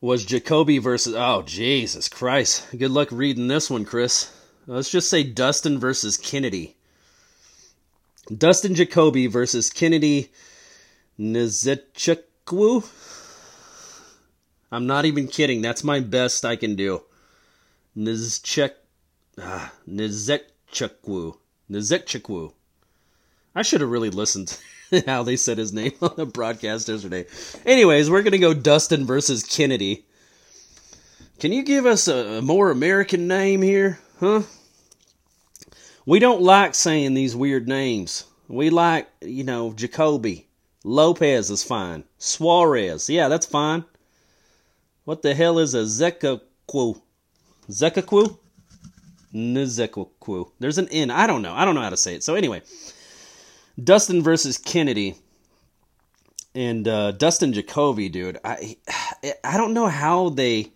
was 0.00 0.24
Jacoby 0.24 0.78
versus. 0.78 1.14
Oh, 1.14 1.42
Jesus 1.42 2.08
Christ. 2.08 2.66
Good 2.76 2.90
luck 2.90 3.08
reading 3.12 3.48
this 3.48 3.70
one, 3.70 3.84
Chris. 3.84 4.32
Let's 4.66 4.90
just 4.90 5.10
say 5.10 5.22
Dustin 5.22 5.78
versus 5.78 6.16
Kennedy. 6.16 6.76
Dustin 8.36 8.74
Jacoby 8.74 9.26
versus 9.28 9.70
Kennedy 9.70 10.32
Nzechukwu. 11.20 12.84
I'm 14.76 14.86
not 14.86 15.06
even 15.06 15.26
kidding. 15.26 15.62
That's 15.62 15.82
my 15.82 16.00
best 16.00 16.44
I 16.44 16.54
can 16.56 16.74
do. 16.74 17.00
Nzechuk. 17.96 18.72
Ah. 19.38 19.72
Nzechukwu. 19.88 21.36
I 23.54 23.62
should 23.62 23.80
have 23.80 23.90
really 23.90 24.10
listened. 24.10 24.58
how 25.06 25.22
they 25.22 25.36
said 25.36 25.56
his 25.56 25.72
name 25.72 25.94
on 26.02 26.12
the 26.16 26.26
broadcast 26.26 26.90
yesterday. 26.90 27.24
Anyways, 27.64 28.10
we're 28.10 28.22
gonna 28.22 28.36
go 28.36 28.52
Dustin 28.52 29.06
versus 29.06 29.42
Kennedy. 29.42 30.04
Can 31.38 31.52
you 31.52 31.62
give 31.62 31.86
us 31.86 32.06
a, 32.06 32.38
a 32.38 32.42
more 32.42 32.70
American 32.70 33.26
name 33.26 33.62
here, 33.62 33.98
huh? 34.20 34.42
We 36.04 36.18
don't 36.18 36.42
like 36.42 36.74
saying 36.74 37.14
these 37.14 37.34
weird 37.34 37.66
names. 37.66 38.24
We 38.46 38.68
like, 38.68 39.08
you 39.22 39.42
know, 39.42 39.72
Jacoby. 39.72 40.48
Lopez 40.84 41.50
is 41.50 41.64
fine. 41.64 42.04
Suarez, 42.18 43.08
yeah, 43.08 43.28
that's 43.28 43.46
fine. 43.46 43.86
What 45.06 45.22
the 45.22 45.36
hell 45.36 45.60
is 45.60 45.72
a 45.72 45.84
Zekaku? 45.84 47.00
Zekaku? 47.70 48.38
Nzekwu. 49.32 50.50
There's 50.58 50.78
an 50.78 50.88
N. 50.88 51.12
I 51.12 51.28
don't 51.28 51.42
know. 51.42 51.54
I 51.54 51.64
don't 51.64 51.76
know 51.76 51.80
how 51.80 51.90
to 51.90 51.96
say 51.96 52.16
it. 52.16 52.24
So 52.24 52.34
anyway, 52.34 52.62
Dustin 53.82 54.20
versus 54.20 54.58
Kennedy. 54.58 55.14
And 56.56 56.88
uh, 56.88 57.12
Dustin 57.12 57.52
Jacoby, 57.52 58.08
dude. 58.08 58.38
I 58.44 58.78
I 59.44 59.56
don't 59.56 59.74
know 59.74 59.86
how 59.86 60.30
they 60.30 60.72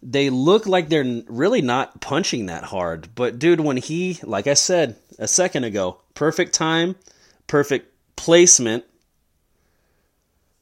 they 0.00 0.30
look 0.30 0.66
like 0.66 0.88
they're 0.88 1.22
really 1.26 1.60
not 1.60 2.00
punching 2.00 2.46
that 2.46 2.62
hard. 2.62 3.08
But 3.16 3.40
dude, 3.40 3.60
when 3.60 3.78
he, 3.78 4.20
like 4.22 4.46
I 4.46 4.54
said 4.54 4.94
a 5.18 5.26
second 5.26 5.64
ago, 5.64 6.00
perfect 6.14 6.54
time, 6.54 6.94
perfect 7.48 7.92
placement, 8.14 8.84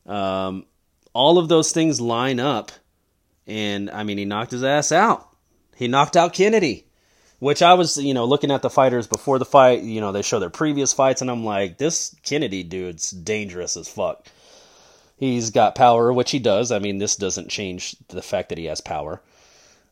um, 0.07 0.65
all 1.19 1.39
of 1.39 1.49
those 1.49 1.73
things 1.73 2.01
line 2.01 2.41
up. 2.41 2.73
And 3.47 3.91
I 3.91 4.05
mean, 4.05 4.19
he 4.19 4.25
knocked 4.25 4.53
his 4.53 4.65
ass 4.65 4.93
out. 4.93 5.29
He 5.77 5.89
knocked 5.89 6.17
out 6.17 6.33
Kennedy 6.33 6.89
which 7.39 7.63
I 7.63 7.75
was, 7.75 7.97
you 7.97 8.15
know, 8.15 8.25
looking 8.25 8.51
at 8.51 8.63
the 8.63 8.71
fighters 8.71 9.07
before 9.07 9.39
the 9.39 9.45
fight, 9.45 9.83
you 9.83 10.01
know, 10.01 10.13
they 10.13 10.23
show 10.23 10.41
their 10.41 10.51
previous 10.51 10.93
fights, 10.93 11.21
and 11.21 11.31
I'm 11.31 11.45
like, 11.45 11.79
this 11.79 12.15
Kennedy 12.25 12.63
dude's 12.63 13.11
dangerous 13.11 13.77
as 13.77 13.89
fuck. 13.89 14.27
He's 15.17 15.51
got 15.51 15.75
power, 15.75 16.13
which 16.13 16.31
he 16.31 16.39
does. 16.39 16.73
I 16.73 16.79
mean, 16.79 16.99
this 16.99 17.17
doesn't 17.17 17.49
change 17.49 17.97
the 18.09 18.23
fact 18.23 18.49
that 18.49 18.59
he 18.59 18.67
has 18.67 18.81
power. 18.81 19.21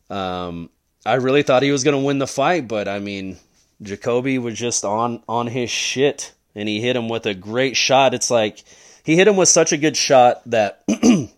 Um, 0.09 0.69
I 1.05 1.15
really 1.15 1.43
thought 1.43 1.63
he 1.63 1.71
was 1.71 1.83
going 1.83 1.99
to 1.99 2.05
win 2.05 2.19
the 2.19 2.27
fight, 2.27 2.67
but 2.67 2.87
I 2.87 2.99
mean, 2.99 3.37
Jacoby 3.81 4.39
was 4.39 4.57
just 4.57 4.83
on 4.83 5.21
on 5.27 5.47
his 5.47 5.69
shit, 5.69 6.33
and 6.55 6.67
he 6.67 6.81
hit 6.81 6.95
him 6.95 7.09
with 7.09 7.25
a 7.25 7.33
great 7.33 7.77
shot. 7.77 8.13
It's 8.13 8.31
like 8.31 8.63
he 9.07 9.15
hit 9.15 9.29
him 9.29 9.37
with 9.37 9.47
such 9.47 9.71
a 9.71 9.77
good 9.77 9.95
shot 9.95 10.41
that 10.47 10.83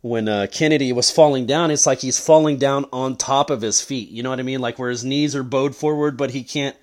when 0.00 0.28
uh, 0.28 0.48
Kennedy 0.50 0.92
was 0.92 1.08
falling 1.08 1.46
down, 1.46 1.70
it's 1.70 1.86
like 1.86 2.00
he's 2.00 2.18
falling 2.18 2.58
down 2.58 2.84
on 2.92 3.16
top 3.16 3.50
of 3.50 3.62
his 3.62 3.80
feet. 3.80 4.08
You 4.10 4.24
know 4.24 4.30
what 4.30 4.40
I 4.40 4.42
mean? 4.42 4.58
Like 4.58 4.76
where 4.76 4.90
his 4.90 5.04
knees 5.04 5.36
are 5.36 5.44
bowed 5.44 5.76
forward, 5.76 6.16
but 6.16 6.32
he 6.32 6.42
can't. 6.42 6.74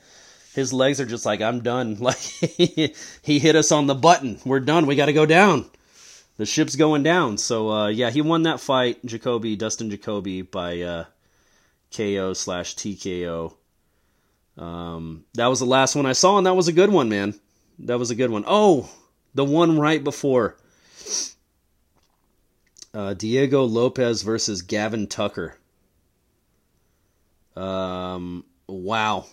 His 0.53 0.71
legs 0.71 1.01
are 1.01 1.05
just 1.05 1.25
like 1.25 1.41
I'm 1.41 1.59
done. 1.59 1.97
Like 1.99 2.15
he 2.17 2.93
hit 3.39 3.57
us 3.57 3.73
on 3.73 3.87
the 3.87 3.95
button. 3.95 4.39
We're 4.45 4.61
done. 4.61 4.85
We 4.85 4.95
got 4.95 5.07
to 5.07 5.13
go 5.13 5.25
down. 5.25 5.69
The 6.37 6.45
ship's 6.45 6.77
going 6.77 7.03
down. 7.03 7.37
So 7.37 7.69
uh, 7.69 7.87
yeah, 7.89 8.11
he 8.11 8.21
won 8.21 8.43
that 8.43 8.61
fight, 8.61 9.05
Jacoby 9.05 9.57
Dustin 9.57 9.89
Jacoby 9.89 10.41
by 10.41 10.79
uh, 10.83 11.05
KO 11.93 12.31
slash 12.31 12.77
TKO. 12.77 13.53
Um, 14.57 15.25
that 15.33 15.47
was 15.47 15.59
the 15.59 15.65
last 15.65 15.97
one 15.97 16.05
I 16.05 16.13
saw, 16.13 16.37
and 16.37 16.47
that 16.47 16.55
was 16.55 16.69
a 16.69 16.73
good 16.73 16.89
one, 16.89 17.09
man. 17.09 17.37
That 17.79 17.99
was 17.99 18.09
a 18.09 18.15
good 18.15 18.31
one. 18.31 18.45
Oh, 18.47 18.89
the 19.35 19.45
one 19.45 19.77
right 19.77 20.03
before 20.03 20.57
uh, 22.95 23.13
Diego 23.13 23.63
Lopes 23.63 24.21
versus 24.21 24.61
Gavin 24.61 25.05
Tucker. 25.07 25.57
Um, 27.55 28.45
wow. 28.67 29.25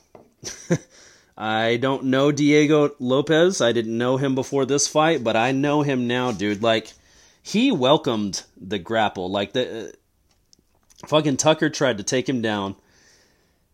I 1.39 1.77
don't 1.77 2.05
know 2.05 2.33
Diego 2.33 2.95
Lopes. 2.99 3.61
I 3.61 3.73
didn't 3.73 3.97
know 3.97 4.17
him 4.17 4.35
before 4.35 4.67
this 4.67 4.89
fight, 4.89 5.25
but 5.25 5.37
I 5.37 5.53
know 5.53 5.83
him 5.83 6.09
now, 6.09 6.33
dude. 6.33 6.63
Like, 6.63 6.93
he 7.41 7.73
welcomed 7.73 8.43
the 8.61 8.79
grapple. 8.79 9.31
Like, 9.31 9.53
the 9.53 9.89
uh, 9.89 11.07
fucking 11.07 11.37
Tucker 11.37 11.71
tried 11.71 11.99
to 11.99 12.05
take 12.05 12.29
him 12.29 12.43
down, 12.43 12.75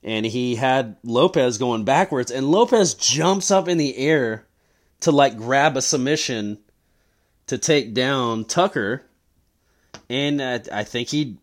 and 0.02 0.26
he 0.26 0.56
had 0.56 0.96
Lopes 1.02 1.56
going 1.58 1.84
backwards, 1.84 2.30
and 2.30 2.50
Lopes 2.50 2.94
jumps 2.94 3.50
up 3.50 3.68
in 3.68 3.78
the 3.78 3.96
air 3.96 4.46
to, 5.00 5.10
like, 5.12 5.36
grab 5.36 5.76
a 5.76 5.82
submission 5.82 6.58
to 7.46 7.58
take 7.58 7.94
down 7.94 8.44
Tucker 8.44 9.04
and 10.08 10.40
uh, 10.40 10.58
I 10.72 10.84
think 10.84 11.08
he 11.08 11.38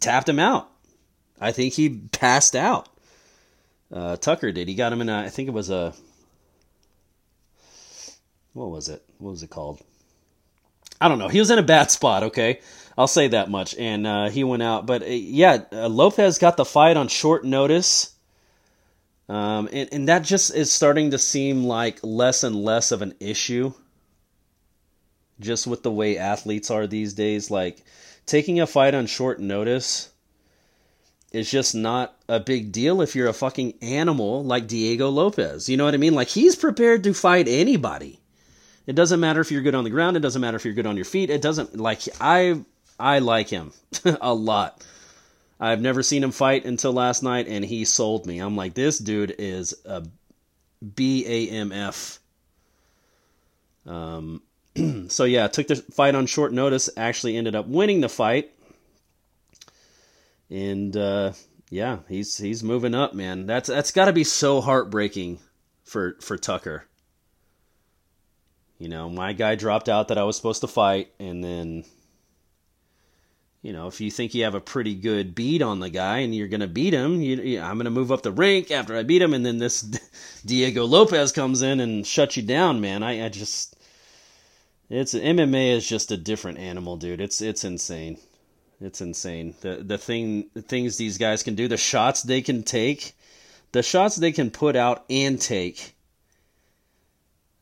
tapped 0.00 0.28
him 0.28 0.38
out. 0.38 0.70
I 1.40 1.52
think 1.52 1.74
he 1.74 1.90
passed 1.90 2.56
out. 2.56 2.88
Uh, 3.92 4.16
Tucker 4.16 4.52
did. 4.52 4.68
He 4.68 4.74
got 4.74 4.92
him 4.92 5.00
in. 5.00 5.08
A, 5.08 5.20
I 5.20 5.28
think 5.28 5.48
it 5.48 5.52
was 5.52 5.70
a. 5.70 5.92
What 8.52 8.70
was 8.70 8.88
it? 8.88 9.02
What 9.18 9.32
was 9.32 9.42
it 9.42 9.50
called? 9.50 9.80
I 11.00 11.08
don't 11.08 11.18
know. 11.18 11.28
He 11.28 11.38
was 11.38 11.50
in 11.50 11.58
a 11.58 11.62
bad 11.62 11.90
spot. 11.90 12.24
Okay, 12.24 12.60
I'll 12.96 13.06
say 13.06 13.28
that 13.28 13.50
much. 13.50 13.74
And 13.76 14.06
uh, 14.06 14.30
he 14.30 14.44
went 14.44 14.62
out. 14.62 14.86
But 14.86 15.02
uh, 15.02 15.06
yeah, 15.06 15.64
uh, 15.72 15.88
Lopes 15.88 16.38
got 16.38 16.56
the 16.56 16.64
fight 16.64 16.96
on 16.96 17.08
short 17.08 17.44
notice. 17.44 18.14
Um, 19.28 19.68
and, 19.72 19.88
and 19.92 20.08
that 20.08 20.22
just 20.22 20.54
is 20.54 20.70
starting 20.70 21.10
to 21.10 21.18
seem 21.18 21.64
like 21.64 21.98
less 22.02 22.44
and 22.44 22.54
less 22.54 22.92
of 22.92 23.02
an 23.02 23.14
issue 23.18 23.72
just 25.40 25.66
with 25.66 25.82
the 25.82 25.90
way 25.90 26.16
athletes 26.16 26.70
are 26.70 26.86
these 26.86 27.14
days. 27.14 27.50
Like 27.50 27.84
taking 28.24 28.60
a 28.60 28.66
fight 28.66 28.94
on 28.94 29.06
short 29.06 29.40
notice 29.40 30.10
is 31.32 31.50
just 31.50 31.74
not 31.74 32.16
a 32.28 32.40
big 32.40 32.72
deal 32.72 33.02
if 33.02 33.14
you're 33.14 33.28
a 33.28 33.32
fucking 33.32 33.74
animal 33.82 34.44
like 34.44 34.66
Diego 34.66 35.10
Lopes. 35.10 35.68
You 35.68 35.76
know 35.76 35.84
what 35.84 35.94
I 35.94 35.98
mean? 35.98 36.14
Like 36.14 36.28
he's 36.28 36.56
prepared 36.56 37.04
to 37.04 37.14
fight 37.14 37.48
anybody. 37.48 38.20
It 38.86 38.94
doesn't 38.94 39.20
matter 39.20 39.40
if 39.40 39.50
you're 39.50 39.62
good 39.62 39.74
on 39.74 39.84
the 39.84 39.90
ground, 39.90 40.16
it 40.16 40.20
doesn't 40.20 40.40
matter 40.40 40.56
if 40.56 40.64
you're 40.64 40.74
good 40.74 40.86
on 40.86 40.96
your 40.96 41.04
feet. 41.04 41.30
It 41.30 41.42
doesn't 41.42 41.76
like 41.76 42.02
I 42.20 42.60
I 42.98 43.18
like 43.18 43.48
him 43.48 43.72
a 44.04 44.32
lot. 44.32 44.84
I've 45.58 45.80
never 45.80 46.02
seen 46.02 46.22
him 46.22 46.32
fight 46.32 46.64
until 46.64 46.92
last 46.92 47.22
night 47.22 47.48
and 47.48 47.64
he 47.64 47.84
sold 47.84 48.26
me. 48.26 48.38
I'm 48.38 48.56
like 48.56 48.74
this 48.74 48.98
dude 48.98 49.34
is 49.38 49.74
a 49.84 50.04
BAMF. 50.84 52.18
Um 53.86 54.42
so 55.08 55.24
yeah, 55.24 55.48
took 55.48 55.68
the 55.68 55.76
fight 55.76 56.14
on 56.14 56.26
short 56.26 56.52
notice. 56.52 56.90
Actually, 56.96 57.36
ended 57.36 57.54
up 57.54 57.66
winning 57.66 58.00
the 58.00 58.08
fight, 58.08 58.50
and 60.50 60.96
uh, 60.96 61.32
yeah, 61.70 61.98
he's 62.08 62.36
he's 62.36 62.62
moving 62.62 62.94
up, 62.94 63.14
man. 63.14 63.46
That's 63.46 63.68
that's 63.68 63.90
got 63.90 64.06
to 64.06 64.12
be 64.12 64.24
so 64.24 64.60
heartbreaking 64.60 65.38
for 65.84 66.16
for 66.20 66.36
Tucker. 66.36 66.84
You 68.78 68.88
know, 68.88 69.08
my 69.08 69.32
guy 69.32 69.54
dropped 69.54 69.88
out 69.88 70.08
that 70.08 70.18
I 70.18 70.24
was 70.24 70.36
supposed 70.36 70.60
to 70.60 70.68
fight, 70.68 71.08
and 71.18 71.42
then, 71.42 71.84
you 73.66 73.72
know, 73.72 73.88
if 73.88 74.00
you 74.00 74.12
think 74.12 74.32
you 74.32 74.44
have 74.44 74.54
a 74.54 74.60
pretty 74.60 74.94
good 74.94 75.34
beat 75.34 75.60
on 75.60 75.80
the 75.80 75.90
guy 75.90 76.18
and 76.18 76.32
you're 76.32 76.46
gonna 76.46 76.68
beat 76.68 76.94
him, 76.94 77.20
you, 77.20 77.34
you, 77.38 77.60
I'm 77.60 77.78
gonna 77.78 77.90
move 77.90 78.12
up 78.12 78.22
the 78.22 78.30
rank 78.30 78.70
after 78.70 78.96
I 78.96 79.02
beat 79.02 79.20
him, 79.20 79.34
and 79.34 79.44
then 79.44 79.58
this 79.58 79.80
Diego 80.46 80.84
Lopes 80.84 81.32
comes 81.32 81.62
in 81.62 81.80
and 81.80 82.06
shuts 82.06 82.36
you 82.36 82.44
down, 82.44 82.80
man. 82.80 83.02
I, 83.02 83.24
I 83.24 83.28
just 83.28 83.74
it's 84.88 85.14
MMA 85.14 85.72
is 85.72 85.84
just 85.84 86.12
a 86.12 86.16
different 86.16 86.58
animal, 86.58 86.96
dude. 86.96 87.20
It's 87.20 87.42
it's 87.42 87.64
insane. 87.64 88.18
It's 88.80 89.00
insane. 89.00 89.56
The 89.62 89.82
the 89.82 89.98
thing 89.98 90.48
the 90.54 90.62
things 90.62 90.96
these 90.96 91.18
guys 91.18 91.42
can 91.42 91.56
do, 91.56 91.66
the 91.66 91.76
shots 91.76 92.22
they 92.22 92.42
can 92.42 92.62
take, 92.62 93.16
the 93.72 93.82
shots 93.82 94.14
they 94.14 94.30
can 94.30 94.50
put 94.52 94.76
out 94.76 95.04
and 95.10 95.40
take 95.40 95.96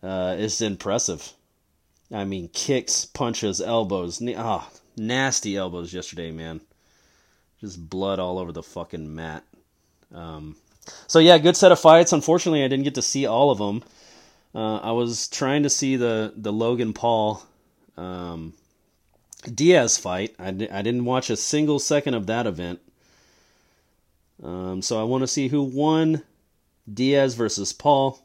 uh, 0.03 0.37
is 0.39 0.61
impressive. 0.61 1.33
I 2.13 2.27
mean, 2.27 2.51
kicks, 2.53 3.07
punches, 3.07 3.63
elbows. 3.63 4.23
Ah, 4.37 4.69
oh, 4.71 4.81
nasty 4.97 5.57
elbows 5.57 5.93
yesterday, 5.93 6.31
man. 6.31 6.61
Just 7.61 7.89
blood 7.89 8.19
all 8.19 8.39
over 8.39 8.53
the 8.53 8.63
fucking 8.63 9.15
mat. 9.15 9.45
Um, 10.15 10.57
so 11.07 11.19
yeah, 11.19 11.39
good 11.39 11.57
set 11.57 11.73
of 11.73 11.81
fights. 11.81 12.13
Unfortunately, 12.13 12.65
I 12.65 12.69
didn't 12.69 12.85
get 12.85 12.95
to 12.97 13.03
see 13.03 13.27
all 13.27 13.51
of 13.51 13.59
them. 13.59 13.83
Uh, 14.55 14.77
I 14.79 14.93
was 14.93 15.29
trying 15.29 15.63
to 15.65 15.71
see 15.71 15.97
the 15.97 16.33
the 16.37 16.53
Logan 16.53 16.93
Paul 16.93 17.43
um, 17.97 18.55
Diaz 19.53 19.99
fight. 19.99 20.35
I, 20.39 20.49
I 20.49 20.83
didn't 20.83 21.05
watch 21.05 21.31
a 21.31 21.37
single 21.37 21.79
second 21.79 22.15
of 22.15 22.27
that 22.27 22.47
event. 22.47 22.81
Um, 24.43 24.83
so 24.83 25.01
I 25.01 25.05
want 25.05 25.23
to 25.23 25.29
see 25.29 25.49
who 25.49 25.63
won 25.63 26.23
Diaz 26.93 27.35
versus 27.35 27.73
Paul. 27.73 28.21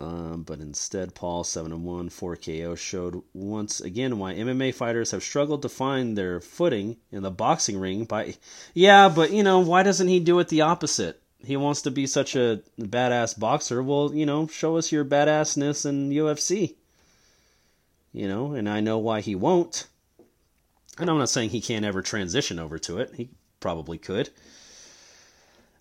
Um, 0.00 0.44
but 0.44 0.60
instead, 0.60 1.14
Paul 1.14 1.44
7 1.44 1.70
and 1.72 1.84
1 1.84 2.08
4 2.08 2.36
KO 2.36 2.74
showed 2.74 3.22
once 3.34 3.80
again 3.80 4.18
why 4.18 4.34
MMA 4.34 4.74
fighters 4.74 5.10
have 5.10 5.22
struggled 5.22 5.62
to 5.62 5.68
find 5.68 6.16
their 6.16 6.40
footing 6.40 6.96
in 7.12 7.22
the 7.22 7.30
boxing 7.30 7.78
ring. 7.78 8.06
By 8.06 8.36
yeah, 8.72 9.08
but 9.08 9.30
you 9.30 9.42
know 9.42 9.60
why 9.60 9.82
doesn't 9.82 10.08
he 10.08 10.18
do 10.18 10.38
it 10.38 10.48
the 10.48 10.62
opposite? 10.62 11.20
he 11.44 11.56
wants 11.56 11.82
to 11.82 11.90
be 11.90 12.06
such 12.06 12.36
a 12.36 12.62
badass 12.78 13.38
boxer. 13.38 13.82
Well, 13.82 14.14
you 14.14 14.26
know, 14.26 14.46
show 14.46 14.76
us 14.76 14.92
your 14.92 15.04
badassness 15.04 15.86
in 15.86 16.10
UFC. 16.10 16.74
You 18.12 18.28
know, 18.28 18.52
and 18.52 18.68
I 18.68 18.80
know 18.80 18.98
why 18.98 19.20
he 19.20 19.34
won't. 19.34 19.86
And 20.98 21.08
I'm 21.08 21.18
not 21.18 21.30
saying 21.30 21.50
he 21.50 21.60
can't 21.60 21.84
ever 21.84 22.02
transition 22.02 22.58
over 22.58 22.78
to 22.80 22.98
it. 22.98 23.14
He 23.14 23.30
probably 23.60 23.98
could. 23.98 24.30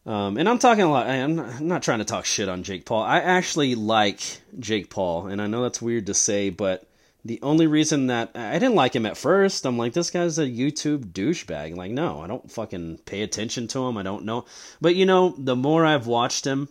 Um, 0.05 0.37
and 0.37 0.47
I'm 0.47 0.59
talking 0.59 0.83
a 0.83 0.89
lot. 0.89 1.07
I'm 1.07 1.35
not, 1.35 1.49
I'm 1.55 1.67
not 1.67 1.83
trying 1.83 1.99
to 1.99 2.05
talk 2.05 2.25
shit 2.25 2.49
on 2.49 2.63
Jake 2.63 2.85
Paul. 2.85 3.03
I 3.03 3.19
actually 3.19 3.75
like 3.75 4.21
Jake 4.57 4.89
Paul, 4.89 5.27
and 5.27 5.41
I 5.41 5.47
know 5.47 5.61
that's 5.61 5.81
weird 5.81 6.07
to 6.07 6.13
say, 6.13 6.49
but 6.49 6.89
the 7.25 7.39
only 7.41 7.67
reason 7.67 8.07
that 8.07 8.31
I 8.33 8.53
didn't 8.53 8.75
like 8.75 8.95
him 8.95 9.05
at 9.05 9.17
first, 9.17 9.65
I'm 9.65 9.77
like, 9.77 9.93
this 9.93 10.09
guy's 10.09 10.39
a 10.39 10.45
YouTube 10.45 11.11
douchebag. 11.11 11.75
Like, 11.75 11.91
no, 11.91 12.21
I 12.21 12.27
don't 12.27 12.49
fucking 12.49 12.99
pay 13.05 13.21
attention 13.21 13.67
to 13.69 13.85
him. 13.85 13.97
I 13.97 14.03
don't 14.03 14.23
know. 14.23 14.45
But 14.79 14.95
you 14.95 15.05
know, 15.05 15.35
the 15.37 15.55
more 15.55 15.85
I've 15.85 16.07
watched 16.07 16.45
him, 16.45 16.69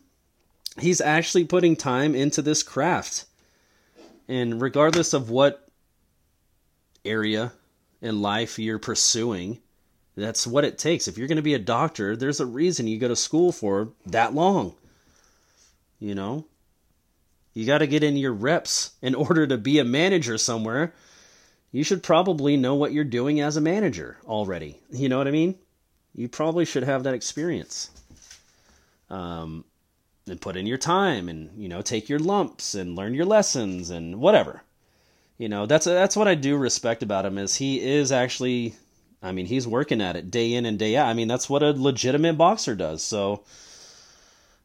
he's 0.78 1.00
actually 1.00 1.44
putting 1.44 1.76
time 1.76 2.14
into 2.14 2.40
this 2.40 2.62
craft. 2.62 3.26
And 4.26 4.60
regardless 4.60 5.12
of 5.12 5.30
what 5.30 5.68
area 7.04 7.52
in 8.00 8.22
life 8.22 8.58
you're 8.58 8.78
pursuing, 8.78 9.60
that's 10.18 10.46
what 10.46 10.64
it 10.64 10.78
takes. 10.78 11.06
If 11.06 11.16
you're 11.16 11.28
going 11.28 11.36
to 11.36 11.42
be 11.42 11.54
a 11.54 11.60
doctor, 11.60 12.16
there's 12.16 12.40
a 12.40 12.46
reason 12.46 12.88
you 12.88 12.98
go 12.98 13.08
to 13.08 13.16
school 13.16 13.52
for 13.52 13.90
that 14.06 14.34
long. 14.34 14.74
You 16.00 16.14
know, 16.14 16.46
you 17.54 17.66
got 17.66 17.78
to 17.78 17.86
get 17.86 18.02
in 18.02 18.16
your 18.16 18.32
reps 18.32 18.92
in 19.00 19.14
order 19.14 19.46
to 19.46 19.56
be 19.56 19.78
a 19.78 19.84
manager 19.84 20.36
somewhere. 20.36 20.92
You 21.70 21.84
should 21.84 22.02
probably 22.02 22.56
know 22.56 22.74
what 22.74 22.92
you're 22.92 23.04
doing 23.04 23.40
as 23.40 23.56
a 23.56 23.60
manager 23.60 24.16
already. 24.26 24.80
You 24.90 25.08
know 25.08 25.18
what 25.18 25.28
I 25.28 25.32
mean? 25.32 25.56
You 26.14 26.28
probably 26.28 26.64
should 26.64 26.82
have 26.82 27.04
that 27.04 27.14
experience. 27.14 27.90
Um, 29.10 29.64
and 30.26 30.40
put 30.40 30.56
in 30.56 30.66
your 30.66 30.78
time 30.78 31.28
and 31.28 31.50
you 31.56 31.68
know 31.68 31.80
take 31.80 32.08
your 32.08 32.18
lumps 32.18 32.74
and 32.74 32.96
learn 32.96 33.14
your 33.14 33.24
lessons 33.24 33.88
and 33.88 34.20
whatever. 34.20 34.62
You 35.38 35.48
know 35.48 35.66
that's 35.66 35.86
that's 35.86 36.16
what 36.16 36.28
I 36.28 36.34
do 36.34 36.56
respect 36.56 37.02
about 37.02 37.24
him 37.24 37.38
is 37.38 37.54
he 37.54 37.80
is 37.80 38.12
actually 38.12 38.74
I 39.22 39.32
mean 39.32 39.46
he's 39.46 39.66
working 39.66 40.00
at 40.00 40.16
it 40.16 40.30
day 40.30 40.54
in 40.54 40.66
and 40.66 40.78
day 40.78 40.96
out. 40.96 41.08
I 41.08 41.14
mean 41.14 41.28
that's 41.28 41.50
what 41.50 41.62
a 41.62 41.70
legitimate 41.70 42.34
boxer 42.34 42.74
does. 42.74 43.02
So 43.02 43.44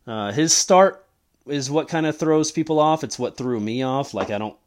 uh, 0.06 0.32
his 0.32 0.54
start 0.54 1.06
is 1.48 1.70
what 1.70 1.88
kind 1.88 2.06
of 2.06 2.18
throws 2.18 2.52
people 2.52 2.80
off. 2.80 3.04
It's 3.04 3.20
what 3.20 3.38
threw 3.38 3.60
me 3.60 3.84
off. 3.84 4.14
Like 4.14 4.30
I 4.30 4.38
don't 4.38 4.58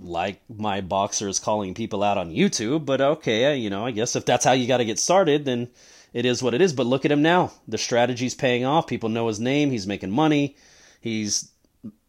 like 0.00 0.40
my 0.48 0.80
boxers 0.80 1.38
calling 1.38 1.74
people 1.74 2.02
out 2.02 2.18
on 2.18 2.30
YouTube, 2.30 2.84
but 2.84 3.00
okay, 3.00 3.56
you 3.56 3.70
know, 3.70 3.84
I 3.84 3.90
guess 3.90 4.16
if 4.16 4.24
that's 4.24 4.44
how 4.44 4.52
you 4.52 4.68
got 4.68 4.78
to 4.78 4.84
get 4.84 4.98
started, 4.98 5.44
then 5.44 5.68
it 6.12 6.24
is 6.24 6.42
what 6.42 6.54
it 6.54 6.60
is. 6.60 6.72
But 6.72 6.86
look 6.86 7.04
at 7.04 7.12
him 7.12 7.22
now. 7.22 7.52
The 7.66 7.78
strategy's 7.78 8.34
paying 8.34 8.64
off. 8.64 8.86
People 8.86 9.08
know 9.08 9.28
his 9.28 9.40
name. 9.40 9.70
He's 9.70 9.86
making 9.86 10.10
money. 10.10 10.56
He's 11.00 11.50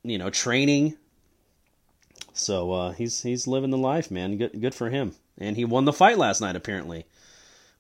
you 0.04 0.18
know 0.18 0.30
training. 0.30 0.96
So 2.34 2.72
uh, 2.72 2.92
he's 2.94 3.22
he's 3.22 3.48
living 3.48 3.70
the 3.70 3.78
life, 3.78 4.12
man. 4.12 4.38
Good 4.38 4.62
good 4.62 4.76
for 4.76 4.90
him. 4.90 5.16
And 5.40 5.56
he 5.56 5.66
won 5.66 5.86
the 5.86 5.94
fight 5.94 6.18
last 6.18 6.42
night 6.42 6.56
apparently. 6.56 7.06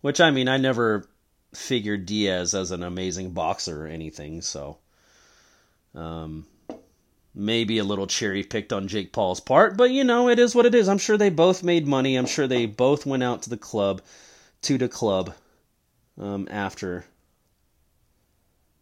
Which 0.01 0.21
I 0.21 0.31
mean, 0.31 0.47
I 0.47 0.57
never 0.57 1.05
figured 1.53 2.05
Diaz 2.05 2.53
as 2.53 2.71
an 2.71 2.83
amazing 2.83 3.31
boxer 3.31 3.85
or 3.85 3.87
anything, 3.87 4.41
so 4.41 4.77
um, 5.95 6.45
maybe 7.33 7.77
a 7.77 7.83
little 7.83 8.07
cherry 8.07 8.43
picked 8.43 8.73
on 8.73 8.87
Jake 8.87 9.11
Paul's 9.11 9.39
part, 9.39 9.77
but 9.77 9.91
you 9.91 10.03
know, 10.03 10.29
it 10.29 10.39
is 10.39 10.55
what 10.55 10.65
it 10.65 10.75
is. 10.75 10.87
I'm 10.87 10.97
sure 10.97 11.17
they 11.17 11.29
both 11.29 11.63
made 11.63 11.87
money. 11.87 12.15
I'm 12.15 12.25
sure 12.25 12.47
they 12.47 12.65
both 12.65 13.05
went 13.05 13.23
out 13.23 13.41
to 13.43 13.49
the 13.49 13.57
club, 13.57 14.01
to 14.63 14.77
the 14.77 14.87
club, 14.87 15.33
um, 16.19 16.47
after, 16.51 17.05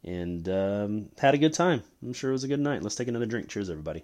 and 0.04 0.48
um, 0.50 1.10
had 1.18 1.34
a 1.34 1.40
good 1.40 1.54
time. 1.54 1.84
I'm 2.04 2.14
sure 2.14 2.32
it 2.32 2.34
was 2.34 2.44
a 2.44 2.50
good 2.50 2.60
night. 2.60 2.84
Let's 2.84 2.96
take 2.96 3.08
another 3.08 3.26
drink. 3.26 3.50
Cheers, 3.50 3.70
everybody. 3.70 4.04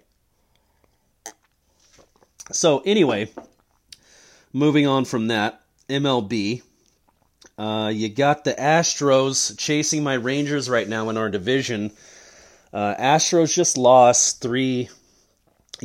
So, 2.52 2.82
anyway, 2.84 3.30
moving 4.54 4.86
on 4.86 5.04
from 5.04 5.26
that, 5.26 5.60
MLB. 5.90 6.62
Uh, 7.58 7.92
you 7.94 8.08
got 8.08 8.44
the 8.44 8.54
Astros 8.54 9.56
chasing 9.58 10.02
my 10.02 10.14
Rangers 10.14 10.70
right 10.70 10.88
now 10.88 11.10
in 11.10 11.18
our 11.18 11.28
division 11.28 11.92
uh, 12.74 12.96
Astros 12.96 13.54
just 13.54 13.78
lost 13.78 14.42
three 14.42 14.90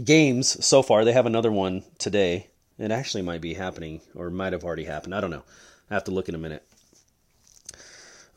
games 0.04 0.66
so 0.66 0.82
far. 0.82 1.06
They 1.06 1.14
have 1.14 1.28
another 1.28 1.52
one 1.52 1.84
today. 2.00 2.48
It 2.80 2.90
actually 2.90 3.22
might 3.22 3.42
be 3.42 3.54
happening, 3.54 4.02
or 4.16 4.32
might 4.32 4.54
have 4.54 4.64
already 4.64 4.86
happened. 4.86 5.14
I 5.14 5.22
don't 5.22 5.30
know. 5.30 5.44
I 5.92 5.94
have 5.94 6.06
to 6.06 6.12
look 6.12 6.30
in 6.30 6.36
a 6.36 6.40
minute. 6.40 6.64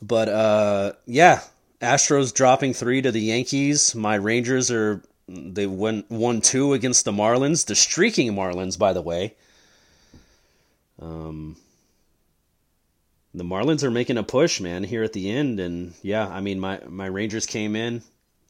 But 0.03 0.29
uh, 0.29 0.93
yeah, 1.07 1.41
Astros 1.81 2.31
dropping 2.31 2.73
three 2.73 3.01
to 3.01 3.11
the 3.11 3.21
Yankees. 3.21 3.95
My 3.95 4.15
Rangers 4.15 4.69
are 4.69 5.01
they 5.27 5.65
won 5.65 6.03
one 6.09 6.39
two 6.39 6.73
against 6.73 7.05
the 7.05 7.11
Marlins, 7.11 7.65
the 7.65 7.75
streaking 7.75 8.33
Marlins, 8.33 8.77
by 8.77 8.93
the 8.93 9.01
way. 9.01 9.33
Um, 11.01 11.57
the 13.33 13.43
Marlins 13.43 13.83
are 13.83 13.91
making 13.91 14.17
a 14.17 14.23
push, 14.23 14.61
man, 14.61 14.83
here 14.83 15.03
at 15.03 15.13
the 15.13 15.29
end, 15.29 15.59
and 15.59 15.93
yeah, 16.01 16.27
I 16.27 16.41
mean 16.41 16.59
my 16.59 16.79
my 16.87 17.07
Rangers 17.07 17.45
came 17.45 17.75
in 17.75 18.03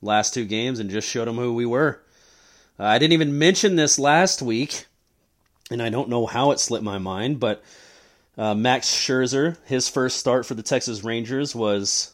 last 0.03 0.33
two 0.33 0.45
games 0.45 0.79
and 0.79 0.89
just 0.89 1.07
showed 1.07 1.27
them 1.27 1.37
who 1.37 1.53
we 1.53 1.65
were. 1.65 2.01
Uh, 2.79 2.83
I 2.85 2.99
didn't 2.99 3.13
even 3.13 3.37
mention 3.39 3.75
this 3.75 3.97
last 3.97 4.41
week, 4.41 4.85
and 5.71 5.81
I 5.81 5.89
don't 5.89 6.09
know 6.09 6.25
how 6.25 6.51
it 6.51 6.59
slipped 6.59 6.83
my 6.83 6.97
mind, 6.97 7.39
but 7.39 7.63
uh, 8.37 8.55
Max 8.55 8.87
Scherzer, 8.87 9.57
his 9.65 9.87
first 9.87 10.17
start 10.17 10.45
for 10.45 10.55
the 10.55 10.63
Texas 10.63 11.03
Rangers 11.03 11.55
was 11.55 12.13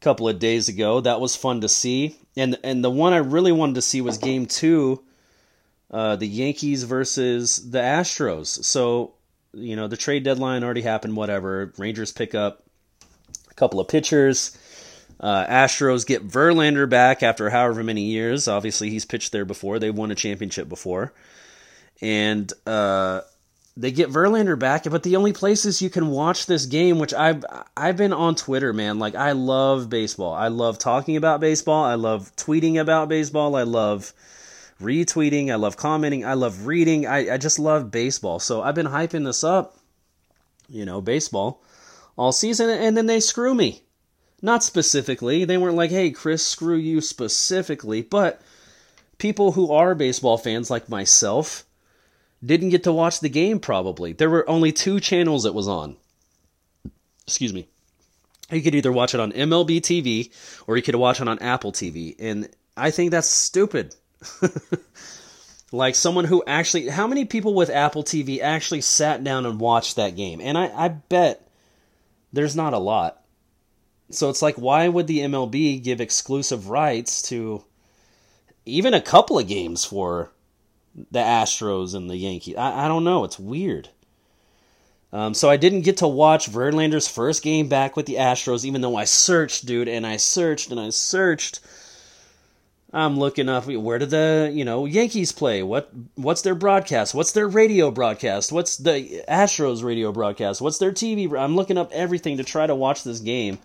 a 0.00 0.04
couple 0.04 0.28
of 0.28 0.38
days 0.38 0.68
ago. 0.68 1.00
That 1.00 1.20
was 1.20 1.34
fun 1.34 1.62
to 1.62 1.68
see, 1.68 2.16
and 2.36 2.58
and 2.62 2.84
the 2.84 2.90
one 2.90 3.12
I 3.12 3.18
really 3.18 3.52
wanted 3.52 3.76
to 3.76 3.82
see 3.82 4.00
was 4.00 4.18
Game 4.18 4.46
Two, 4.46 5.02
uh, 5.90 6.16
the 6.16 6.28
Yankees 6.28 6.84
versus 6.84 7.70
the 7.70 7.80
Astros. 7.80 8.64
So 8.64 9.14
you 9.54 9.76
know 9.76 9.88
the 9.88 9.96
trade 9.96 10.24
deadline 10.24 10.64
already 10.64 10.82
happened. 10.82 11.16
Whatever, 11.16 11.72
Rangers 11.78 12.12
pick 12.12 12.34
up 12.34 12.62
a 13.50 13.54
couple 13.54 13.80
of 13.80 13.88
pitchers. 13.88 14.56
Uh, 15.20 15.46
Astros 15.46 16.04
get 16.04 16.26
Verlander 16.26 16.88
back 16.88 17.22
after 17.22 17.48
however 17.48 17.82
many 17.82 18.02
years. 18.02 18.48
Obviously, 18.48 18.90
he's 18.90 19.04
pitched 19.04 19.32
there 19.32 19.44
before. 19.44 19.78
They 19.78 19.90
won 19.90 20.10
a 20.10 20.14
championship 20.14 20.68
before. 20.68 21.12
And 22.02 22.52
uh, 22.66 23.20
they 23.76 23.90
get 23.90 24.10
Verlander 24.10 24.58
back, 24.58 24.84
but 24.84 25.02
the 25.02 25.16
only 25.16 25.32
places 25.32 25.82
you 25.82 25.90
can 25.90 26.08
watch 26.08 26.46
this 26.46 26.66
game, 26.66 26.98
which 26.98 27.12
I've 27.12 27.44
I've 27.76 27.96
been 27.96 28.12
on 28.12 28.34
Twitter, 28.36 28.72
man. 28.72 28.98
Like 28.98 29.14
I 29.14 29.32
love 29.32 29.88
baseball. 29.88 30.32
I 30.32 30.48
love 30.48 30.78
talking 30.78 31.16
about 31.16 31.40
baseball. 31.40 31.84
I 31.84 31.94
love 31.94 32.34
tweeting 32.36 32.80
about 32.80 33.08
baseball. 33.08 33.56
I 33.56 33.62
love 33.62 34.12
retweeting. 34.80 35.50
I 35.50 35.56
love 35.56 35.76
commenting. 35.76 36.24
I 36.24 36.34
love 36.34 36.66
reading. 36.66 37.06
I, 37.06 37.34
I 37.34 37.38
just 37.38 37.58
love 37.58 37.90
baseball. 37.90 38.38
So 38.40 38.62
I've 38.62 38.74
been 38.74 38.86
hyping 38.86 39.24
this 39.24 39.44
up, 39.44 39.76
you 40.68 40.84
know, 40.84 41.00
baseball 41.00 41.62
all 42.16 42.32
season, 42.32 42.70
and 42.70 42.96
then 42.96 43.06
they 43.06 43.20
screw 43.20 43.54
me. 43.54 43.82
Not 44.42 44.62
specifically. 44.62 45.44
They 45.44 45.56
weren't 45.56 45.76
like, 45.76 45.90
hey, 45.90 46.10
Chris, 46.10 46.44
screw 46.44 46.76
you 46.76 47.00
specifically. 47.00 48.02
But 48.02 48.42
people 49.18 49.52
who 49.52 49.72
are 49.72 49.94
baseball 49.94 50.38
fans 50.38 50.70
like 50.70 50.88
myself 50.88 51.64
didn't 52.44 52.68
get 52.68 52.84
to 52.84 52.92
watch 52.92 53.20
the 53.20 53.28
game 53.28 53.58
probably. 53.58 54.12
There 54.12 54.30
were 54.30 54.48
only 54.48 54.70
two 54.72 55.00
channels 55.00 55.46
it 55.46 55.54
was 55.54 55.66
on. 55.66 55.96
Excuse 57.26 57.54
me. 57.54 57.68
You 58.50 58.60
could 58.62 58.74
either 58.74 58.92
watch 58.92 59.14
it 59.14 59.20
on 59.20 59.32
MLB 59.32 59.80
TV 59.80 60.30
or 60.66 60.76
you 60.76 60.82
could 60.82 60.94
watch 60.94 61.20
it 61.20 61.28
on 61.28 61.38
Apple 61.38 61.72
TV. 61.72 62.14
And 62.18 62.48
I 62.76 62.90
think 62.90 63.10
that's 63.10 63.28
stupid. 63.28 63.96
like 65.72 65.94
someone 65.94 66.24
who 66.24 66.42
actually 66.46 66.88
how 66.88 67.06
many 67.06 67.24
people 67.24 67.54
with 67.54 67.70
Apple 67.70 68.04
TV 68.04 68.40
actually 68.40 68.80
sat 68.80 69.24
down 69.24 69.46
and 69.46 69.60
watched 69.60 69.96
that 69.96 70.16
game? 70.16 70.40
And 70.40 70.56
I, 70.56 70.66
I 70.74 70.88
bet 70.88 71.46
there's 72.32 72.56
not 72.56 72.74
a 72.74 72.78
lot. 72.78 73.22
So 74.10 74.28
it's 74.28 74.42
like, 74.42 74.56
why 74.56 74.88
would 74.88 75.06
the 75.06 75.20
MLB 75.20 75.82
give 75.82 76.00
exclusive 76.00 76.68
rights 76.68 77.22
to 77.22 77.64
even 78.66 78.94
a 78.94 79.00
couple 79.00 79.38
of 79.38 79.48
games 79.48 79.84
for 79.84 80.30
the 80.94 81.20
Astros 81.20 81.94
and 81.94 82.10
the 82.10 82.16
Yankees? 82.16 82.56
I, 82.56 82.84
I 82.84 82.88
don't 82.88 83.04
know. 83.04 83.24
It's 83.24 83.38
weird. 83.38 83.88
Um, 85.12 85.32
so 85.32 85.48
I 85.48 85.56
didn't 85.56 85.82
get 85.82 85.98
to 85.98 86.08
watch 86.08 86.50
Verlander's 86.50 87.06
first 87.06 87.42
game 87.42 87.68
back 87.68 87.96
with 87.96 88.06
the 88.06 88.16
Astros, 88.16 88.64
even 88.64 88.80
though 88.80 88.96
I 88.96 89.04
searched, 89.04 89.64
dude, 89.64 89.88
and 89.88 90.04
I 90.04 90.16
searched 90.16 90.70
and 90.70 90.80
I 90.80 90.90
searched. 90.90 91.60
I'm 92.94 93.18
looking 93.18 93.48
up 93.48 93.66
where 93.66 93.98
do 93.98 94.06
the 94.06 94.52
you 94.54 94.64
know 94.64 94.86
Yankees 94.86 95.32
play? 95.32 95.64
What 95.64 95.90
what's 96.14 96.42
their 96.42 96.54
broadcast? 96.54 97.12
What's 97.12 97.32
their 97.32 97.48
radio 97.48 97.90
broadcast? 97.90 98.52
What's 98.52 98.76
the 98.76 99.24
Astros 99.28 99.82
radio 99.82 100.12
broadcast? 100.12 100.60
What's 100.60 100.78
their 100.78 100.92
TV? 100.92 101.36
I'm 101.36 101.56
looking 101.56 101.76
up 101.76 101.90
everything 101.92 102.36
to 102.36 102.44
try 102.44 102.66
to 102.68 102.74
watch 102.74 103.02
this 103.02 103.18
game 103.18 103.58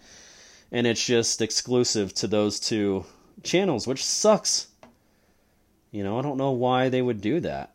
and 0.72 0.88
it's 0.88 1.06
just 1.06 1.42
exclusive 1.42 2.14
to 2.16 2.28
those 2.28 2.60
two 2.60 3.06
channels, 3.44 3.88
which 3.88 4.04
sucks. 4.04 4.68
You 5.92 6.04
know, 6.04 6.20
I 6.20 6.22
don't 6.22 6.38
know 6.38 6.52
why 6.52 6.90
they 6.90 7.02
would 7.02 7.22
do 7.22 7.40
that. 7.42 7.72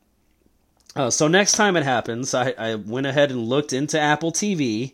Uh, 0.94 1.10
so 1.10 1.26
next 1.26 1.52
time 1.52 1.76
it 1.76 1.82
happens, 1.82 2.34
I, 2.34 2.54
I 2.56 2.74
went 2.76 3.06
ahead 3.06 3.30
and 3.30 3.48
looked 3.48 3.72
into 3.72 4.00
Apple 4.00 4.32
TV. 4.32 4.92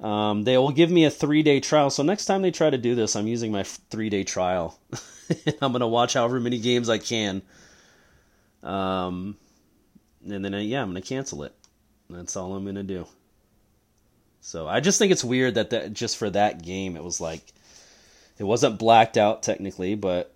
Um, 0.00 0.44
they 0.44 0.56
will 0.56 0.70
give 0.70 0.90
me 0.90 1.04
a 1.04 1.10
three 1.10 1.42
day 1.42 1.60
trial. 1.60 1.90
So 1.90 2.02
next 2.02 2.26
time 2.26 2.42
they 2.42 2.50
try 2.50 2.70
to 2.70 2.78
do 2.78 2.94
this, 2.94 3.16
I'm 3.16 3.26
using 3.26 3.52
my 3.52 3.62
three 3.62 4.08
day 4.08 4.24
trial. 4.24 4.78
I'm 5.60 5.72
gonna 5.72 5.88
watch 5.88 6.14
however 6.14 6.40
many 6.40 6.58
games 6.58 6.88
I 6.88 6.98
can. 6.98 7.42
Um, 8.62 9.36
and 10.28 10.44
then 10.44 10.54
uh, 10.54 10.58
yeah, 10.58 10.82
I'm 10.82 10.88
gonna 10.88 11.02
cancel 11.02 11.42
it. 11.44 11.54
That's 12.08 12.36
all 12.36 12.54
I'm 12.54 12.64
gonna 12.64 12.82
do. 12.82 13.06
So 14.40 14.66
I 14.66 14.80
just 14.80 14.98
think 14.98 15.12
it's 15.12 15.24
weird 15.24 15.56
that 15.56 15.70
that 15.70 15.92
just 15.92 16.16
for 16.16 16.30
that 16.30 16.62
game 16.62 16.96
it 16.96 17.04
was 17.04 17.20
like 17.20 17.52
it 18.38 18.44
wasn't 18.44 18.78
blacked 18.78 19.18
out 19.18 19.42
technically, 19.42 19.94
but 19.96 20.34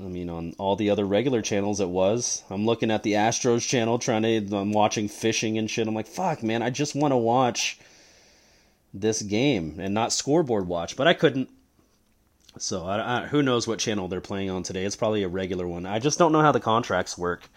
I 0.00 0.04
mean, 0.04 0.28
on 0.28 0.54
all 0.58 0.76
the 0.76 0.90
other 0.90 1.06
regular 1.06 1.40
channels, 1.40 1.80
it 1.80 1.88
was. 1.88 2.42
I'm 2.50 2.66
looking 2.66 2.90
at 2.90 3.02
the 3.02 3.14
Astros 3.14 3.66
channel, 3.66 3.98
trying 3.98 4.22
to. 4.22 4.56
I'm 4.56 4.72
watching 4.72 5.08
fishing 5.08 5.56
and 5.56 5.70
shit. 5.70 5.86
I'm 5.88 5.94
like, 5.94 6.06
fuck, 6.06 6.42
man, 6.42 6.62
I 6.62 6.70
just 6.70 6.94
want 6.94 7.12
to 7.12 7.16
watch 7.16 7.78
this 9.00 9.22
game 9.22 9.78
and 9.80 9.94
not 9.94 10.12
scoreboard 10.12 10.68
watch, 10.68 10.96
but 10.96 11.06
I 11.06 11.14
couldn't. 11.14 11.50
So 12.58 12.86
I, 12.86 13.24
I, 13.24 13.26
who 13.26 13.42
knows 13.42 13.66
what 13.66 13.78
channel 13.78 14.08
they're 14.08 14.20
playing 14.20 14.50
on 14.50 14.62
today? 14.62 14.84
It's 14.84 14.96
probably 14.96 15.22
a 15.22 15.28
regular 15.28 15.66
one. 15.66 15.84
I 15.84 15.98
just 15.98 16.18
don't 16.18 16.32
know 16.32 16.40
how 16.40 16.52
the 16.52 16.60
contracts 16.60 17.18
work 17.18 17.48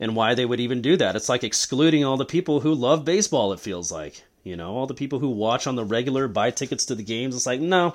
and 0.00 0.16
why 0.16 0.34
they 0.34 0.44
would 0.44 0.60
even 0.60 0.82
do 0.82 0.96
that. 0.96 1.16
It's 1.16 1.28
like 1.28 1.44
excluding 1.44 2.04
all 2.04 2.16
the 2.16 2.24
people 2.24 2.60
who 2.60 2.74
love 2.74 3.04
baseball. 3.04 3.52
It 3.52 3.60
feels 3.60 3.92
like 3.92 4.24
you 4.42 4.56
know 4.56 4.74
all 4.74 4.86
the 4.86 4.94
people 4.94 5.18
who 5.18 5.30
watch 5.30 5.66
on 5.66 5.76
the 5.76 5.84
regular, 5.84 6.28
buy 6.28 6.50
tickets 6.50 6.86
to 6.86 6.94
the 6.94 7.02
games. 7.02 7.36
It's 7.36 7.46
like 7.46 7.60
no, 7.60 7.94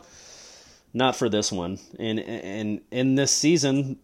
not 0.93 1.15
for 1.15 1.29
this 1.29 1.51
one. 1.51 1.79
And 1.97 2.19
and 2.19 2.81
in 2.91 3.15
this 3.15 3.31
season, 3.31 3.99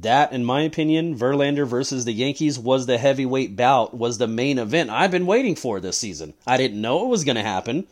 that, 0.00 0.32
in 0.32 0.44
my 0.44 0.62
opinion, 0.62 1.18
Verlander 1.18 1.66
versus 1.66 2.04
the 2.04 2.12
Yankees 2.12 2.58
was 2.58 2.86
the 2.86 2.96
heavyweight 2.96 3.56
bout, 3.56 3.94
was 3.94 4.16
the 4.16 4.26
main 4.26 4.58
event 4.58 4.88
I've 4.90 5.10
been 5.10 5.26
waiting 5.26 5.54
for 5.54 5.80
this 5.80 5.98
season. 5.98 6.32
I 6.46 6.56
didn't 6.56 6.80
know 6.80 7.04
it 7.04 7.08
was 7.08 7.24
going 7.24 7.36
to 7.36 7.42
happen, 7.42 7.86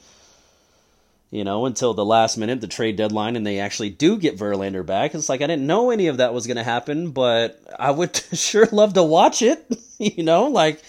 you 1.31 1.45
know, 1.45 1.67
until 1.67 1.93
the 1.93 2.05
last 2.05 2.39
minute, 2.39 2.63
the 2.63 2.67
trade 2.67 2.97
deadline, 2.97 3.37
and 3.37 3.47
they 3.47 3.59
actually 3.59 3.91
do 3.91 4.17
get 4.17 4.39
Verlander 4.39 4.85
back. 4.85 5.15
It's 5.15 5.29
like 5.29 5.43
I 5.43 5.47
didn't 5.47 5.67
know 5.67 5.91
any 5.91 6.07
of 6.07 6.17
that 6.17 6.33
was 6.33 6.47
going 6.47 6.57
to 6.57 6.65
happen, 6.65 7.11
but 7.11 7.61
I 7.79 7.91
would 7.91 8.17
sure 8.33 8.67
love 8.73 8.95
to 8.95 9.03
watch 9.03 9.43
it, 9.43 9.65
you 9.99 10.23
know, 10.23 10.47
like. 10.47 10.83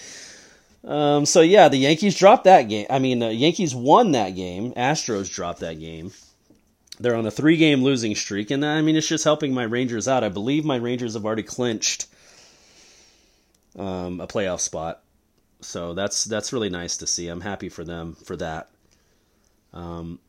Um, 0.83 1.27
so 1.27 1.41
yeah, 1.41 1.67
the 1.67 1.77
Yankees 1.77 2.17
dropped 2.17 2.45
that 2.45 2.63
game. 2.63 2.87
I 2.89 2.97
mean, 2.97 3.19
the 3.19 3.31
Yankees 3.31 3.75
won 3.75 4.13
that 4.13 4.31
game. 4.31 4.73
Astros 4.73 5.31
dropped 5.31 5.59
that 5.59 5.79
game. 5.79 6.11
They're 7.01 7.15
on 7.15 7.25
a 7.25 7.31
three 7.31 7.57
game 7.57 7.83
losing 7.83 8.15
streak, 8.15 8.51
and 8.51 8.63
I 8.63 8.81
mean, 8.81 8.95
it's 8.95 9.07
just 9.07 9.23
helping 9.23 9.53
my 9.53 9.63
Rangers 9.63 10.07
out. 10.07 10.23
I 10.23 10.29
believe 10.29 10.65
my 10.65 10.75
Rangers 10.75 11.15
have 11.15 11.25
already 11.25 11.43
clinched 11.43 12.05
um, 13.77 14.21
a 14.21 14.27
playoff 14.27 14.59
spot. 14.59 15.01
So 15.61 15.93
that's 15.93 16.25
that's 16.25 16.53
really 16.53 16.69
nice 16.69 16.97
to 16.97 17.07
see. 17.07 17.27
I'm 17.27 17.41
happy 17.41 17.69
for 17.69 17.83
them 17.83 18.15
for 18.23 18.35
that. 18.37 18.69
Um, 19.73 20.19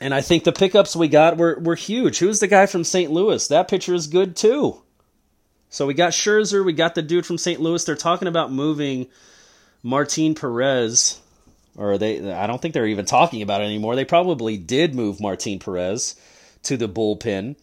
and 0.00 0.12
I 0.12 0.20
think 0.20 0.44
the 0.44 0.52
pickups 0.52 0.96
we 0.96 1.08
got 1.08 1.36
were, 1.36 1.58
were 1.60 1.76
huge. 1.76 2.18
Who's 2.18 2.40
the 2.40 2.46
guy 2.46 2.66
from 2.66 2.84
St. 2.84 3.12
Louis? 3.12 3.46
That 3.48 3.68
pitcher 3.68 3.94
is 3.94 4.06
good 4.06 4.34
too. 4.34 4.82
So 5.70 5.86
we 5.86 5.94
got 5.94 6.12
Scherzer, 6.12 6.64
we 6.64 6.72
got 6.72 6.94
the 6.94 7.02
dude 7.02 7.26
from 7.26 7.38
St. 7.38 7.60
Louis. 7.60 7.84
They're 7.84 7.96
talking 7.96 8.28
about 8.28 8.52
moving 8.52 9.08
Martin 9.82 10.34
Perez 10.34 11.20
or 11.76 11.98
they 11.98 12.32
I 12.32 12.46
don't 12.46 12.60
think 12.60 12.74
they're 12.74 12.86
even 12.86 13.04
talking 13.04 13.42
about 13.42 13.60
it 13.60 13.64
anymore. 13.64 13.96
They 13.96 14.04
probably 14.04 14.56
did 14.56 14.94
move 14.94 15.20
Martin 15.20 15.58
Perez 15.58 16.16
to 16.64 16.76
the 16.76 16.88
bullpen, 16.88 17.56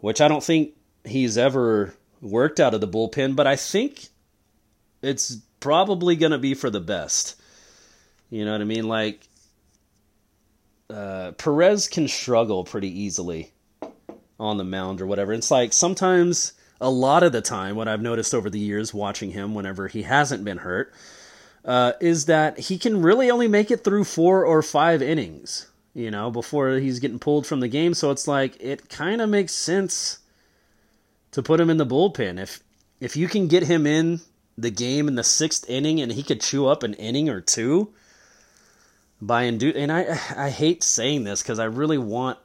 which 0.00 0.20
I 0.20 0.28
don't 0.28 0.44
think 0.44 0.72
he's 1.04 1.38
ever 1.38 1.94
worked 2.20 2.60
out 2.60 2.74
of 2.74 2.80
the 2.80 2.88
bullpen, 2.88 3.36
but 3.36 3.46
I 3.46 3.56
think 3.56 4.08
it's 5.02 5.38
probably 5.60 6.16
going 6.16 6.32
to 6.32 6.38
be 6.38 6.54
for 6.54 6.70
the 6.70 6.80
best. 6.80 7.36
You 8.30 8.44
know 8.44 8.52
what 8.52 8.60
I 8.60 8.64
mean? 8.64 8.88
Like 8.88 9.26
uh, 10.90 11.32
Perez 11.32 11.88
can 11.88 12.08
struggle 12.08 12.64
pretty 12.64 13.00
easily 13.00 13.52
on 14.38 14.56
the 14.56 14.64
mound 14.64 15.00
or 15.00 15.06
whatever. 15.06 15.32
It's 15.32 15.50
like 15.50 15.72
sometimes 15.72 16.52
a 16.80 16.90
lot 16.90 17.22
of 17.22 17.32
the 17.32 17.40
time 17.40 17.76
what 17.76 17.88
I've 17.88 18.02
noticed 18.02 18.34
over 18.34 18.50
the 18.50 18.58
years 18.58 18.92
watching 18.92 19.30
him 19.30 19.54
whenever 19.54 19.88
he 19.88 20.02
hasn't 20.02 20.44
been 20.44 20.58
hurt 20.58 20.92
uh, 21.64 21.92
is 22.00 22.26
that 22.26 22.58
he 22.58 22.78
can 22.78 23.02
really 23.02 23.30
only 23.30 23.48
make 23.48 23.70
it 23.70 23.84
through 23.84 24.04
four 24.04 24.44
or 24.44 24.62
five 24.62 25.00
innings, 25.00 25.70
you 25.94 26.10
know, 26.10 26.30
before 26.30 26.72
he's 26.72 27.00
getting 27.00 27.18
pulled 27.18 27.46
from 27.46 27.60
the 27.60 27.68
game. 27.68 27.94
So 27.94 28.10
it's 28.10 28.28
like 28.28 28.56
it 28.60 28.88
kind 28.88 29.20
of 29.20 29.30
makes 29.30 29.52
sense 29.52 30.18
to 31.32 31.42
put 31.42 31.60
him 31.60 31.70
in 31.70 31.78
the 31.78 31.86
bullpen. 31.86 32.38
If 32.38 32.60
if 33.00 33.16
you 33.16 33.28
can 33.28 33.48
get 33.48 33.64
him 33.64 33.86
in 33.86 34.20
the 34.56 34.70
game 34.70 35.08
in 35.08 35.14
the 35.14 35.24
sixth 35.24 35.68
inning 35.68 36.00
and 36.00 36.12
he 36.12 36.22
could 36.22 36.40
chew 36.40 36.66
up 36.66 36.82
an 36.82 36.94
inning 36.94 37.28
or 37.28 37.40
two 37.40 37.92
by 39.20 39.44
indu- 39.44 39.76
and 39.76 39.90
I 39.90 40.18
I 40.36 40.50
hate 40.50 40.82
saying 40.82 41.24
this 41.24 41.42
because 41.42 41.58
I 41.58 41.64
really 41.64 41.98
want 41.98 42.38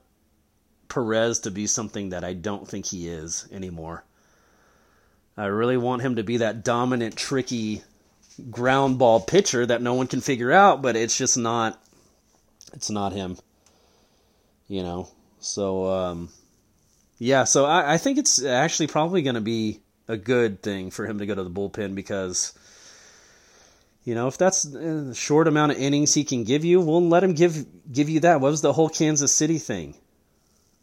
Perez 0.87 1.39
to 1.41 1.51
be 1.51 1.67
something 1.67 2.09
that 2.09 2.23
I 2.23 2.33
don't 2.33 2.67
think 2.67 2.87
he 2.87 3.09
is 3.09 3.47
anymore. 3.51 4.03
I 5.37 5.45
really 5.45 5.77
want 5.77 6.01
him 6.01 6.15
to 6.15 6.23
be 6.23 6.37
that 6.37 6.63
dominant, 6.63 7.15
tricky 7.15 7.83
ground 8.49 8.99
ball 8.99 9.19
pitcher 9.19 9.65
that 9.65 9.81
no 9.81 9.93
one 9.93 10.07
can 10.07 10.21
figure 10.21 10.51
out, 10.51 10.81
but 10.81 10.95
it's 10.95 11.17
just 11.17 11.37
not 11.37 11.81
it's 12.73 12.89
not 12.89 13.13
him. 13.13 13.37
You 14.67 14.83
know. 14.83 15.09
So 15.39 15.87
um 15.87 16.29
yeah, 17.17 17.43
so 17.43 17.65
I, 17.65 17.93
I 17.93 17.97
think 17.97 18.17
it's 18.17 18.43
actually 18.43 18.87
probably 18.87 19.21
gonna 19.21 19.41
be 19.41 19.81
a 20.07 20.17
good 20.17 20.61
thing 20.63 20.91
for 20.91 21.05
him 21.05 21.19
to 21.19 21.25
go 21.25 21.35
to 21.35 21.43
the 21.43 21.49
bullpen 21.49 21.95
because 21.95 22.53
you 24.03 24.15
know, 24.15 24.27
if 24.27 24.37
that's 24.37 24.63
the 24.63 25.13
short 25.13 25.47
amount 25.47 25.73
of 25.73 25.77
innings 25.77 26.13
he 26.13 26.23
can 26.23 26.43
give 26.43 26.65
you, 26.65 26.81
we'll 26.81 27.07
let 27.07 27.23
him 27.23 27.33
give 27.33 27.65
give 27.91 28.09
you 28.09 28.21
that. 28.21 28.41
What 28.41 28.51
was 28.51 28.61
the 28.61 28.73
whole 28.73 28.89
Kansas 28.89 29.31
City 29.31 29.59
thing 29.59 29.95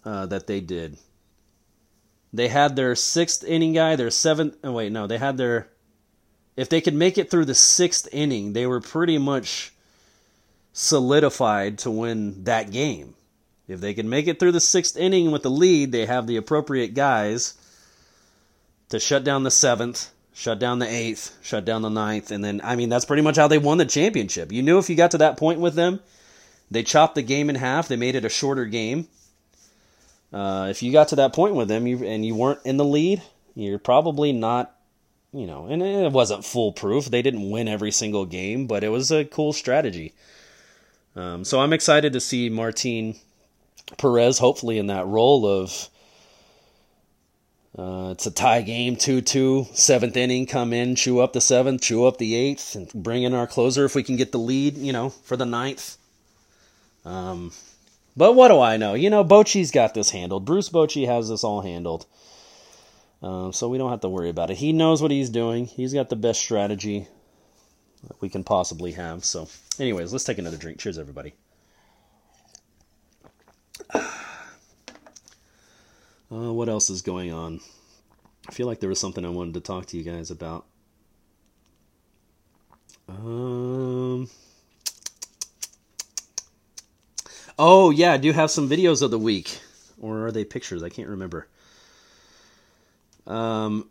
uh, 0.05 0.27
that 0.27 0.47
they 0.47 0.61
did? 0.61 0.99
They 2.33 2.49
had 2.49 2.77
their 2.77 2.95
sixth 2.95 3.43
inning 3.43 3.73
guy, 3.73 3.97
their 3.97 4.11
seventh. 4.11 4.57
Oh 4.63 4.73
wait, 4.73 4.93
no, 4.93 5.07
they 5.07 5.19
had 5.19 5.39
their 5.39 5.69
if 6.57 6.69
they 6.69 6.81
could 6.81 6.95
make 6.95 7.19
it 7.19 7.31
through 7.31 7.45
the 7.45 7.55
sixth 7.55 8.09
inning, 8.13 8.53
they 8.53 8.67
were 8.67 8.81
pretty 8.81 9.19
much 9.19 9.73
solidified 10.73 11.79
to 11.79 11.91
win 11.91 12.45
that 12.45 12.71
game. 12.71 13.15
If 13.69 13.81
they 13.81 13.95
could 13.95 14.07
make 14.07 14.29
it 14.29 14.39
through 14.39 14.53
the 14.53 14.61
sixth 14.61 14.97
inning 14.97 15.31
with 15.31 15.43
the 15.43 15.51
lead, 15.51 15.93
they 15.93 16.07
have 16.07 16.27
the 16.27 16.37
appropriate 16.37 16.95
guys 16.95 17.55
to 18.91 19.01
shut 19.01 19.25
down 19.25 19.43
the 19.43 19.51
seventh, 19.51 20.11
shut 20.33 20.59
down 20.59 20.79
the 20.79 20.89
eighth, 20.89 21.37
shut 21.43 21.65
down 21.65 21.83
the 21.83 21.91
ninth, 21.91 22.31
and 22.31 22.45
then, 22.45 22.61
I 22.63 22.77
mean, 22.77 22.89
that's 22.89 23.05
pretty 23.05 23.23
much 23.23 23.37
how 23.37 23.49
they 23.49 23.59
won 23.59 23.79
the 23.79 23.85
championship. 23.85 24.53
You 24.53 24.63
knew 24.63 24.79
if 24.79 24.89
you 24.89 24.97
got 24.97 25.11
to 25.13 25.19
that 25.19 25.37
point 25.37 25.61
with 25.61 25.75
them, 25.75 26.01
they 26.71 26.83
chopped 26.83 27.17
the 27.17 27.23
game 27.23 27.51
in 27.51 27.57
half, 27.57 27.89
they 27.89 27.97
made 27.97 28.15
it 28.15 28.25
a 28.25 28.29
shorter 28.29 28.67
game. 28.67 29.09
Uh, 30.33 30.69
if 30.71 30.83
you 30.83 30.93
got 30.93 31.09
to 31.09 31.17
that 31.17 31.33
point 31.33 31.55
with 31.55 31.69
them 31.69 31.87
you, 31.87 32.05
and 32.05 32.25
you 32.25 32.35
weren't 32.35 32.61
in 32.65 32.77
the 32.77 32.85
lead, 32.85 33.23
you're 33.55 33.79
probably 33.79 34.33
not 34.33 34.76
you 35.33 35.47
know, 35.47 35.67
and 35.67 35.83
it 35.83 36.13
wasn't 36.13 36.45
foolproof. 36.45 37.07
They 37.07 37.23
didn't 37.23 37.51
win 37.51 37.69
every 37.69 37.91
single 37.91 38.27
game, 38.27 38.67
but 38.67 38.85
it 38.85 38.89
was 38.89 39.11
a 39.11 39.25
cool 39.25 39.53
strategy. 39.53 40.15
Um, 41.15 41.45
so 41.45 41.61
I'm 41.61 41.73
excited 41.73 42.13
to 42.13 42.21
see 42.21 42.49
Martin 42.49 43.17
Perez 43.97 44.39
hopefully 44.39 44.79
in 44.79 44.89
that 44.89 45.07
role 45.07 45.47
of 45.47 45.89
uh, 47.79 48.11
it's 48.13 48.27
a 48.27 48.31
tie 48.31 48.63
game, 48.63 48.97
2 48.97 49.21
2, 49.21 49.67
seventh 49.75 50.17
inning, 50.17 50.47
come 50.47 50.73
in, 50.73 50.97
chew 50.97 51.21
up 51.21 51.35
the 51.35 51.41
seventh, 51.41 51.83
chew 51.83 52.07
up 52.07 52.17
the 52.17 52.35
eighth, 52.35 52.75
and 52.75 52.91
bring 52.95 53.23
in 53.23 53.35
our 53.35 53.47
closer 53.47 53.85
if 53.85 53.95
we 53.95 54.03
can 54.03 54.17
get 54.17 54.33
the 54.33 54.39
lead, 54.39 54.79
you 54.79 54.93
know, 54.93 55.11
for 55.11 55.37
the 55.37 55.45
ninth. 55.45 55.99
Um, 57.05 57.53
but 58.17 58.35
what 58.35 58.49
do 58.49 58.61
I 58.61 58.79
know? 58.79 58.95
You 58.95 59.11
know, 59.11 59.23
Bochy's 59.23 59.71
got 59.71 59.93
this 59.93 60.11
handled. 60.11 60.47
Bruce 60.47 60.71
Bochy 60.71 61.07
has 61.07 61.29
this 61.29 61.45
all 61.45 61.61
handled. 61.61 62.07
Um, 63.27 63.53
so 63.53 63.69
we 63.69 63.77
don't 63.77 63.91
have 63.91 64.03
to 64.03 64.09
worry 64.09 64.29
about 64.29 64.53
it. 64.53 64.57
He 64.57 64.73
knows 64.73 65.03
what 65.03 65.11
he's 65.11 65.31
doing. 65.31 65.67
He's 65.67 65.93
got 65.93 66.09
the 66.09 66.15
best 66.15 66.39
strategy 66.39 67.09
that 68.07 68.21
we 68.21 68.29
can 68.29 68.45
possibly 68.45 68.93
have. 68.93 69.25
So, 69.25 69.49
anyways, 69.81 70.13
let's 70.13 70.23
take 70.23 70.39
another 70.39 70.57
drink. 70.57 70.79
Cheers, 70.79 70.99
everybody. 70.99 71.35
Uh, 76.29 76.53
what 76.53 76.69
else 76.69 76.91
is 76.91 77.03
going 77.03 77.33
on? 77.33 77.61
I 78.49 78.53
feel 78.53 78.67
like 78.67 78.81
there 78.81 78.89
was 78.89 78.99
something 78.99 79.25
I 79.25 79.29
wanted 79.29 79.55
to 79.55 79.61
talk 79.61 79.87
to 79.87 79.97
you 79.97 80.03
guys 80.03 80.33
about. 80.33 80.67
Um. 83.09 84.29
Oh 87.57 87.91
yeah, 87.91 88.13
I 88.13 88.17
do 88.17 88.33
have 88.33 88.51
some 88.51 88.69
videos 88.69 89.03
of 89.03 89.13
the 89.13 89.21
week, 89.21 89.61
or 90.01 90.27
are 90.27 90.33
they 90.33 90.45
pictures? 90.45 90.83
I 90.83 90.89
can't 90.89 91.09
remember. 91.09 91.47
Um, 93.27 93.91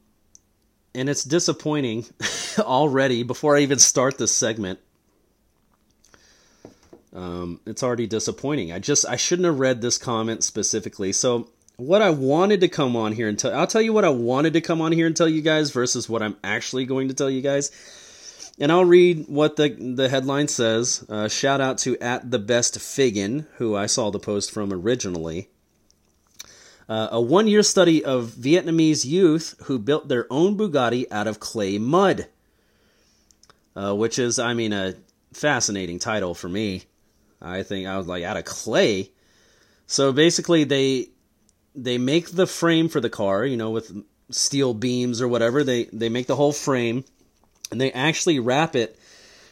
and 0.93 1.09
it's 1.09 1.23
disappointing 1.23 2.05
already 2.59 3.23
before 3.23 3.57
I 3.57 3.61
even 3.61 3.79
start 3.79 4.17
this 4.17 4.33
segment. 4.33 4.79
Um, 7.13 7.61
it's 7.65 7.83
already 7.83 8.07
disappointing. 8.07 8.71
I 8.71 8.79
just 8.79 9.05
I 9.05 9.15
shouldn't 9.15 9.45
have 9.45 9.59
read 9.59 9.81
this 9.81 9.97
comment 9.97 10.43
specifically. 10.43 11.13
So 11.13 11.49
what 11.77 12.01
I 12.01 12.09
wanted 12.09 12.61
to 12.61 12.67
come 12.67 12.95
on 12.95 13.13
here 13.13 13.27
and 13.27 13.39
tell 13.39 13.53
I'll 13.53 13.67
tell 13.67 13.81
you 13.81 13.93
what 13.93 14.05
I 14.05 14.09
wanted 14.09 14.53
to 14.53 14.61
come 14.61 14.81
on 14.81 14.91
here 14.91 15.07
and 15.07 15.15
tell 15.15 15.29
you 15.29 15.41
guys 15.41 15.71
versus 15.71 16.09
what 16.09 16.21
I'm 16.21 16.35
actually 16.43 16.85
going 16.85 17.07
to 17.07 17.13
tell 17.13 17.29
you 17.29 17.41
guys. 17.41 17.71
And 18.59 18.71
I'll 18.71 18.85
read 18.85 19.25
what 19.27 19.55
the 19.55 19.69
the 19.69 20.09
headline 20.09 20.49
says. 20.49 21.05
Uh, 21.07 21.27
shout 21.27 21.61
out 21.61 21.77
to 21.79 21.97
at 21.99 22.31
the 22.31 22.39
best 22.39 22.79
Figgin, 22.79 23.47
who 23.55 23.75
I 23.75 23.85
saw 23.85 24.11
the 24.11 24.19
post 24.19 24.51
from 24.51 24.73
originally. 24.73 25.49
Uh, 26.87 27.07
a 27.11 27.21
one 27.21 27.47
year 27.47 27.63
study 27.63 28.03
of 28.05 28.31
Vietnamese 28.31 29.05
youth 29.05 29.55
who 29.63 29.79
built 29.79 30.07
their 30.07 30.27
own 30.29 30.55
Bugatti 30.57 31.05
out 31.11 31.27
of 31.27 31.39
clay 31.39 31.77
mud. 31.77 32.27
Uh, 33.75 33.93
which 33.93 34.19
is, 34.19 34.39
I 34.39 34.53
mean, 34.53 34.71
a 34.71 34.95
fascinating 35.33 35.99
title 35.99 36.33
for 36.33 36.47
me. 36.47 36.83
I 37.41 37.63
think 37.63 37.87
I 37.87 37.97
was 37.97 38.07
like, 38.07 38.23
out 38.23 38.37
of 38.37 38.45
clay. 38.45 39.11
So 39.87 40.13
basically, 40.13 40.63
they 40.63 41.09
they 41.75 41.97
make 41.97 42.29
the 42.29 42.47
frame 42.47 42.87
for 42.87 43.01
the 43.01 43.09
car, 43.09 43.45
you 43.45 43.57
know, 43.57 43.71
with 43.71 43.91
steel 44.31 44.73
beams 44.73 45.21
or 45.21 45.27
whatever. 45.27 45.63
They 45.63 45.85
they 45.85 46.09
make 46.09 46.27
the 46.27 46.35
whole 46.35 46.53
frame, 46.53 47.03
and 47.71 47.79
they 47.79 47.91
actually 47.91 48.39
wrap 48.39 48.75
it 48.75 48.97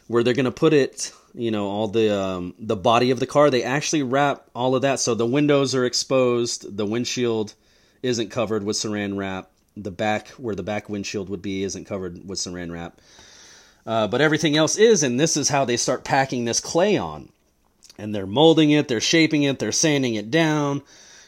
where 0.08 0.24
they're 0.24 0.34
going 0.34 0.46
to 0.46 0.52
put 0.52 0.74
it. 0.74 1.12
You 1.36 1.52
know, 1.52 1.68
all 1.68 1.88
the 1.88 2.16
um, 2.16 2.54
the 2.60 2.76
body 2.76 3.12
of 3.12 3.20
the 3.20 3.26
car. 3.26 3.50
They 3.50 3.64
actually 3.64 4.04
wrap 4.04 4.48
all 4.54 4.76
of 4.76 4.84
that 4.84 5.00
so 5.00 5.16
the 5.16 5.26
windows 5.26 5.74
are 5.74 5.86
exposed, 5.86 6.78
the 6.78 6.86
windshield 6.86 7.54
isn't 8.04 8.30
covered 8.30 8.64
with 8.64 8.76
Saran 8.76 9.18
wrap, 9.18 9.50
the 9.76 9.92
back 9.92 10.28
where 10.32 10.56
the 10.56 10.62
back 10.64 10.90
windshield 10.90 11.30
would 11.30 11.42
be 11.42 11.64
isn't 11.64 11.86
covered 11.86 12.28
with 12.28 12.38
Saran 12.38 12.72
wrap. 12.72 13.00
Uh, 13.86 14.08
but 14.08 14.22
everything 14.22 14.56
else 14.56 14.78
is, 14.78 15.04
and 15.04 15.20
this 15.20 15.36
is 15.36 15.50
how 15.50 15.66
they 15.66 15.78
start 15.78 16.04
packing 16.04 16.46
this 16.46 16.60
clay 16.60 16.98
on. 16.98 17.30
And 17.98 18.14
they're 18.14 18.28
molding 18.28 18.72
it, 18.72 18.88
they're 18.88 19.02
shaping 19.02 19.44
it, 19.44 19.60
they're 19.60 19.72
sanding 19.72 20.16
it 20.16 20.32
down. 20.32 20.82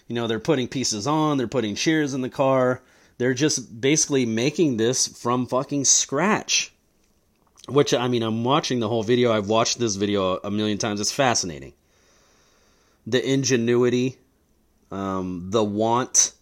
You 0.07 0.15
know, 0.15 0.27
they're 0.27 0.39
putting 0.39 0.67
pieces 0.67 1.07
on, 1.07 1.37
they're 1.37 1.47
putting 1.47 1.75
shears 1.75 2.13
in 2.13 2.21
the 2.21 2.29
car. 2.29 2.81
They're 3.17 3.33
just 3.33 3.79
basically 3.79 4.25
making 4.25 4.77
this 4.77 5.07
from 5.07 5.47
fucking 5.47 5.85
scratch. 5.85 6.73
Which, 7.67 7.93
I 7.93 8.07
mean, 8.07 8.21
I'm 8.21 8.43
watching 8.43 8.79
the 8.79 8.87
whole 8.87 9.03
video. 9.03 9.31
I've 9.31 9.49
watched 9.49 9.79
this 9.79 9.95
video 9.95 10.37
a 10.43 10.51
million 10.51 10.77
times. 10.77 11.01
It's 11.01 11.11
fascinating. 11.11 11.73
The 13.07 13.27
ingenuity, 13.27 14.17
um, 14.91 15.47
the 15.49 15.63
want 15.63 16.33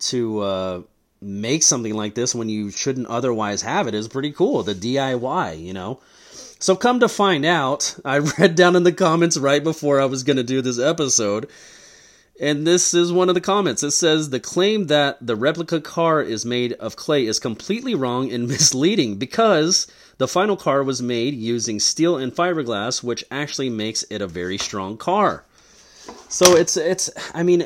to 0.00 0.40
uh, 0.40 0.82
make 1.20 1.62
something 1.62 1.94
like 1.94 2.14
this 2.14 2.34
when 2.34 2.48
you 2.48 2.70
shouldn't 2.70 3.06
otherwise 3.06 3.62
have 3.62 3.86
it 3.86 3.94
is 3.94 4.08
pretty 4.08 4.32
cool. 4.32 4.62
The 4.62 4.74
DIY, 4.74 5.62
you 5.62 5.72
know. 5.72 6.00
So 6.58 6.76
come 6.76 7.00
to 7.00 7.08
find 7.08 7.44
out, 7.44 7.96
I 8.04 8.18
read 8.38 8.54
down 8.54 8.76
in 8.76 8.84
the 8.84 8.92
comments 8.92 9.36
right 9.36 9.62
before 9.62 10.00
I 10.00 10.04
was 10.04 10.22
going 10.22 10.36
to 10.36 10.42
do 10.42 10.62
this 10.62 10.78
episode 10.78 11.48
and 12.42 12.66
this 12.66 12.92
is 12.92 13.12
one 13.12 13.28
of 13.28 13.36
the 13.36 13.40
comments. 13.40 13.84
It 13.84 13.92
says 13.92 14.30
the 14.30 14.40
claim 14.40 14.88
that 14.88 15.24
the 15.24 15.36
replica 15.36 15.80
car 15.80 16.20
is 16.20 16.44
made 16.44 16.72
of 16.74 16.96
clay 16.96 17.24
is 17.24 17.38
completely 17.38 17.94
wrong 17.94 18.32
and 18.32 18.48
misleading 18.48 19.16
because 19.16 19.86
the 20.18 20.26
final 20.26 20.56
car 20.56 20.82
was 20.82 21.00
made 21.00 21.34
using 21.34 21.78
steel 21.78 22.16
and 22.16 22.34
fiberglass, 22.34 23.00
which 23.00 23.24
actually 23.30 23.70
makes 23.70 24.02
it 24.10 24.20
a 24.20 24.26
very 24.26 24.58
strong 24.58 24.96
car. 24.96 25.44
So 26.28 26.56
it's 26.56 26.76
it's 26.76 27.08
I 27.32 27.44
mean 27.44 27.64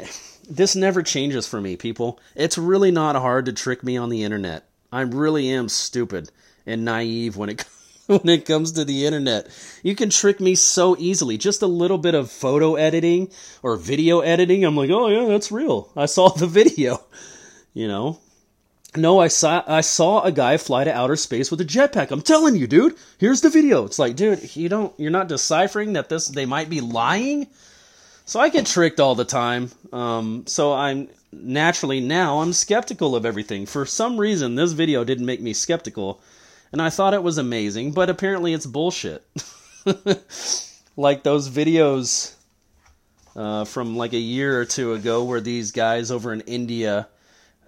this 0.48 0.76
never 0.76 1.02
changes 1.02 1.48
for 1.48 1.60
me, 1.60 1.76
people. 1.76 2.20
It's 2.34 2.58
really 2.58 2.90
not 2.90 3.16
hard 3.16 3.46
to 3.46 3.54
trick 3.54 3.82
me 3.82 3.96
on 3.96 4.10
the 4.10 4.24
internet. 4.24 4.68
I 4.92 5.00
really 5.00 5.48
am 5.48 5.70
stupid 5.70 6.30
and 6.66 6.84
naive 6.84 7.36
when 7.36 7.48
it 7.48 7.64
when 8.08 8.28
it 8.28 8.46
comes 8.46 8.72
to 8.72 8.84
the 8.84 9.04
internet. 9.04 9.48
You 9.82 9.96
can 9.96 10.10
trick 10.10 10.38
me 10.40 10.54
so 10.54 10.96
easily. 10.98 11.36
Just 11.38 11.62
a 11.62 11.66
little 11.66 11.98
bit 11.98 12.14
of 12.14 12.30
photo 12.30 12.76
editing 12.76 13.30
or 13.62 13.76
video 13.76 14.20
editing. 14.20 14.64
I'm 14.64 14.76
like, 14.76 14.90
oh 14.90 15.08
yeah, 15.08 15.26
that's 15.26 15.50
real. 15.50 15.90
I 15.96 16.06
saw 16.06 16.28
the 16.36 16.46
video. 16.46 17.04
You 17.74 17.88
know? 17.88 18.20
No, 18.96 19.18
I 19.18 19.28
saw 19.28 19.62
I 19.66 19.82
saw 19.82 20.22
a 20.22 20.32
guy 20.32 20.56
fly 20.56 20.84
to 20.84 20.94
outer 20.94 21.16
space 21.16 21.50
with 21.50 21.60
a 21.60 21.64
jetpack. 21.64 22.10
I'm 22.10 22.22
telling 22.22 22.56
you, 22.56 22.66
dude. 22.66 22.96
Here's 23.18 23.42
the 23.42 23.50
video. 23.50 23.84
It's 23.84 23.98
like, 23.98 24.16
dude, 24.16 24.56
you 24.56 24.68
don't 24.68 24.98
you're 24.98 25.10
not 25.10 25.28
deciphering 25.28 25.94
that 25.94 26.08
this 26.08 26.28
they 26.28 26.46
might 26.46 26.70
be 26.70 26.80
lying. 26.80 27.48
So 28.24 28.40
I 28.40 28.48
get 28.48 28.66
tricked 28.66 28.98
all 28.98 29.14
the 29.14 29.24
time. 29.24 29.70
Um, 29.92 30.44
so 30.46 30.72
I'm 30.72 31.08
naturally 31.32 32.00
now 32.00 32.40
I'm 32.40 32.52
skeptical 32.52 33.14
of 33.14 33.26
everything. 33.26 33.66
For 33.66 33.84
some 33.84 34.18
reason, 34.18 34.54
this 34.54 34.72
video 34.72 35.04
didn't 35.04 35.26
make 35.26 35.42
me 35.42 35.52
skeptical 35.52 36.20
and 36.72 36.82
I 36.82 36.90
thought 36.90 37.14
it 37.14 37.22
was 37.22 37.38
amazing, 37.38 37.92
but 37.92 38.10
apparently 38.10 38.52
it's 38.52 38.66
bullshit. 38.66 39.24
like 40.96 41.22
those 41.22 41.48
videos 41.48 42.34
uh, 43.34 43.64
from 43.64 43.96
like 43.96 44.12
a 44.12 44.18
year 44.18 44.60
or 44.60 44.64
two 44.64 44.94
ago 44.94 45.24
where 45.24 45.40
these 45.40 45.72
guys 45.72 46.10
over 46.10 46.32
in 46.32 46.40
India 46.42 47.08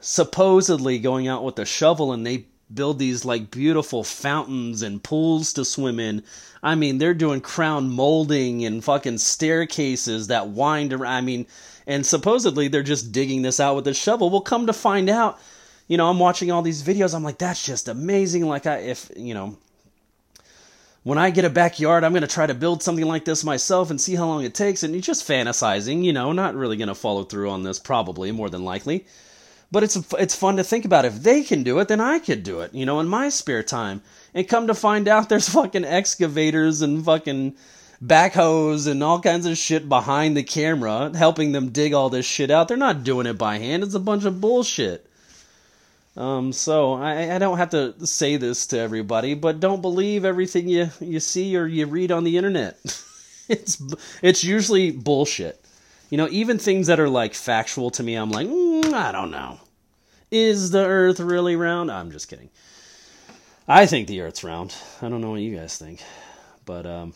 supposedly 0.01 0.99
going 0.99 1.29
out 1.29 1.45
with 1.45 1.59
a 1.59 1.65
shovel 1.65 2.13
and 2.13 2.27
they 2.27 2.47
build 2.73 2.99
these 2.99 3.25
like 3.25 3.51
beautiful 3.51 4.05
fountains 4.05 4.83
and 4.83 5.03
pools 5.03 5.53
to 5.55 5.65
swim 5.65 5.99
in. 5.99 6.23
I 6.63 6.75
mean, 6.75 6.99
they're 6.99 7.15
doing 7.15 7.41
crown 7.41 7.89
molding 7.89 8.65
and 8.65 8.85
fucking 8.85 9.19
staircases 9.19 10.27
that 10.27 10.49
wind 10.49 10.93
around. 10.93 11.13
I 11.13 11.21
mean, 11.21 11.47
and 11.87 12.05
supposedly 12.05 12.69
they're 12.69 12.83
just 12.83 13.13
digging 13.13 13.43
this 13.43 13.61
out 13.61 13.77
with 13.77 13.87
a 13.89 13.95
shovel. 13.95 14.31
We'll 14.31 14.43
come 14.43 14.67
to 14.67 14.73
find 14.73 15.09
out 15.09 15.41
you 15.89 15.97
know, 15.97 16.09
I'm 16.09 16.19
watching 16.19 16.53
all 16.53 16.63
these 16.63 16.83
videos. 16.83 17.15
I'm 17.15 17.25
like, 17.25 17.39
that's 17.39 17.65
just 17.65 17.89
amazing. 17.89 18.47
Like, 18.47 18.67
I, 18.67 18.77
if, 18.77 19.11
you 19.17 19.35
know, 19.35 19.57
when 21.03 21.17
I 21.17 21.31
get 21.31 21.47
a 21.47 21.51
backyard, 21.51 22.05
I'm 22.05 22.13
going 22.13 22.21
to 22.21 22.29
try 22.29 22.47
to 22.47 22.55
build 22.55 22.83
something 22.83 23.07
like 23.07 23.25
this 23.25 23.43
myself 23.43 23.91
and 23.91 23.99
see 23.99 24.15
how 24.15 24.27
long 24.27 24.45
it 24.45 24.55
takes. 24.55 24.83
And 24.83 24.93
you're 24.93 25.01
just 25.01 25.27
fantasizing, 25.27 26.05
you 26.05 26.13
know, 26.13 26.33
not 26.33 26.55
really 26.55 26.77
going 26.77 26.89
to 26.89 26.95
follow 26.95 27.25
through 27.25 27.49
on 27.49 27.63
this, 27.63 27.79
probably, 27.79 28.31
more 28.31 28.51
than 28.51 28.65
likely. 28.65 29.07
But 29.73 29.83
it's, 29.83 29.97
it's 30.19 30.35
fun 30.35 30.57
to 30.57 30.65
think 30.65 30.85
about. 30.85 31.07
If 31.07 31.23
they 31.23 31.43
can 31.43 31.63
do 31.63 31.79
it, 31.79 31.89
then 31.89 32.01
I 32.01 32.19
could 32.19 32.43
do 32.43 32.61
it, 32.61 32.75
you 32.75 32.85
know, 32.85 33.01
in 33.01 33.09
my 33.09 33.31
spare 33.31 33.63
time. 33.63 34.03
And 34.35 34.47
come 34.47 34.67
to 34.67 34.75
find 34.75 35.09
out 35.09 35.29
there's 35.31 35.49
fucking 35.49 35.87
excavators 35.87 36.83
and 36.83 37.03
fucking 37.03 37.57
backhoes 38.05 38.87
and 38.87 39.03
all 39.03 39.21
kinds 39.21 39.47
of 39.47 39.57
shit 39.57 39.89
behind 39.89 40.37
the 40.37 40.43
camera 40.43 41.11
helping 41.17 41.53
them 41.53 41.71
dig 41.71 41.95
all 41.95 42.11
this 42.11 42.27
shit 42.27 42.51
out. 42.51 42.69
They're 42.69 42.77
not 42.77 43.03
doing 43.03 43.27
it 43.27 43.39
by 43.39 43.59
hand. 43.59 43.83
It's 43.83 43.95
a 43.95 44.01
bunch 44.01 44.25
of 44.27 44.41
bullshit. 44.41 45.08
Um, 46.19 46.53
so 46.53 46.95
I, 46.95 47.37
I 47.37 47.39
don't 47.39 47.59
have 47.59 47.71
to 47.71 47.95
say 48.05 48.37
this 48.37 48.67
to 48.69 48.79
everybody, 48.79 49.35
but 49.35 49.61
don't 49.61 49.81
believe 49.81 50.25
everything 50.25 50.69
you, 50.69 50.91
you 50.99 51.21
see 51.21 51.57
or 51.57 51.65
you 51.65 51.87
read 51.87 52.11
on 52.11 52.25
the 52.25 52.37
internet. 52.37 52.77
it's 53.49 53.81
it's 54.21 54.43
usually 54.43 54.91
bullshit. 54.91 55.65
You 56.11 56.19
know, 56.19 56.27
even 56.33 56.59
things 56.59 56.89
that 56.89 56.99
are 56.99 57.09
like 57.09 57.35
factual 57.35 57.91
to 57.93 58.03
me, 58.03 58.17
I'm 58.17 58.33
like, 58.33 58.49
mm, 58.49 58.93
I 58.93 59.13
don't 59.13 59.31
know. 59.31 59.61
Is 60.33 60.73
the 60.73 60.85
Earth 60.85 61.21
really 61.21 61.55
round? 61.55 61.89
I'm 61.89 62.11
just 62.11 62.29
kidding. 62.29 62.51
I 63.69 63.87
think 63.87 64.09
the 64.09 64.23
Earth's 64.23 64.43
round. 64.43 64.75
I 65.01 65.09
don't 65.09 65.21
know 65.21 65.31
what 65.31 65.41
you 65.41 65.55
guys 65.55 65.79
think, 65.79 66.03
but 66.67 66.85
um, 66.85 67.15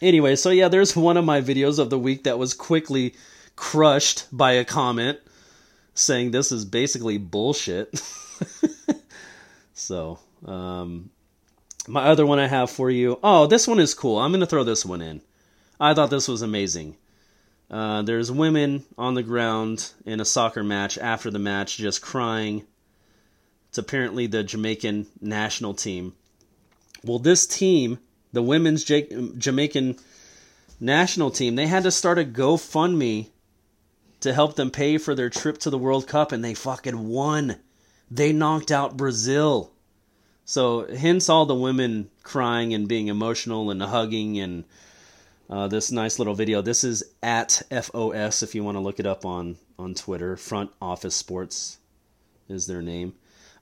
anyway. 0.00 0.36
So 0.36 0.50
yeah, 0.50 0.68
there's 0.68 0.94
one 0.94 1.16
of 1.16 1.24
my 1.24 1.40
videos 1.40 1.80
of 1.80 1.90
the 1.90 1.98
week 1.98 2.22
that 2.22 2.38
was 2.38 2.54
quickly 2.54 3.16
crushed 3.56 4.26
by 4.30 4.52
a 4.52 4.64
comment 4.64 5.18
saying 5.94 6.30
this 6.30 6.52
is 6.52 6.64
basically 6.64 7.18
bullshit. 7.18 8.02
so, 9.74 10.18
um, 10.44 11.10
my 11.86 12.04
other 12.04 12.26
one 12.26 12.38
I 12.38 12.46
have 12.46 12.70
for 12.70 12.90
you. 12.90 13.18
Oh, 13.22 13.46
this 13.46 13.66
one 13.66 13.80
is 13.80 13.94
cool. 13.94 14.18
I'm 14.18 14.30
going 14.30 14.40
to 14.40 14.46
throw 14.46 14.64
this 14.64 14.84
one 14.84 15.02
in. 15.02 15.20
I 15.80 15.94
thought 15.94 16.10
this 16.10 16.28
was 16.28 16.42
amazing. 16.42 16.96
Uh, 17.70 18.02
there's 18.02 18.30
women 18.30 18.84
on 18.98 19.14
the 19.14 19.22
ground 19.22 19.92
in 20.04 20.20
a 20.20 20.24
soccer 20.24 20.62
match 20.62 20.98
after 20.98 21.30
the 21.30 21.38
match 21.38 21.78
just 21.78 22.02
crying. 22.02 22.64
It's 23.70 23.78
apparently 23.78 24.26
the 24.26 24.44
Jamaican 24.44 25.06
national 25.20 25.74
team. 25.74 26.12
Well, 27.02 27.18
this 27.18 27.46
team, 27.46 27.98
the 28.32 28.42
women's 28.42 28.84
Jamaican 28.84 29.96
national 30.78 31.30
team, 31.30 31.56
they 31.56 31.66
had 31.66 31.82
to 31.84 31.90
start 31.90 32.18
a 32.18 32.24
GoFundMe 32.24 33.28
to 34.22 34.32
help 34.32 34.56
them 34.56 34.70
pay 34.70 34.98
for 34.98 35.14
their 35.14 35.30
trip 35.30 35.58
to 35.58 35.70
the 35.70 35.78
World 35.78 36.06
Cup, 36.06 36.32
and 36.32 36.44
they 36.44 36.54
fucking 36.54 37.08
won. 37.08 37.56
They 38.10 38.32
knocked 38.32 38.70
out 38.70 38.96
Brazil. 38.96 39.70
So, 40.44 40.86
hence 40.86 41.28
all 41.28 41.46
the 41.46 41.54
women 41.54 42.10
crying 42.22 42.74
and 42.74 42.88
being 42.88 43.08
emotional 43.08 43.70
and 43.70 43.82
hugging 43.82 44.38
and 44.38 44.64
uh, 45.50 45.68
this 45.68 45.92
nice 45.92 46.18
little 46.18 46.34
video. 46.34 46.62
This 46.62 46.82
is 46.82 47.04
at 47.22 47.62
FOS 47.70 48.42
if 48.42 48.54
you 48.54 48.64
want 48.64 48.76
to 48.76 48.80
look 48.80 48.98
it 48.98 49.06
up 49.06 49.24
on, 49.24 49.56
on 49.78 49.94
Twitter. 49.94 50.36
Front 50.36 50.70
Office 50.80 51.14
Sports 51.14 51.78
is 52.48 52.66
their 52.66 52.82
name. 52.82 53.14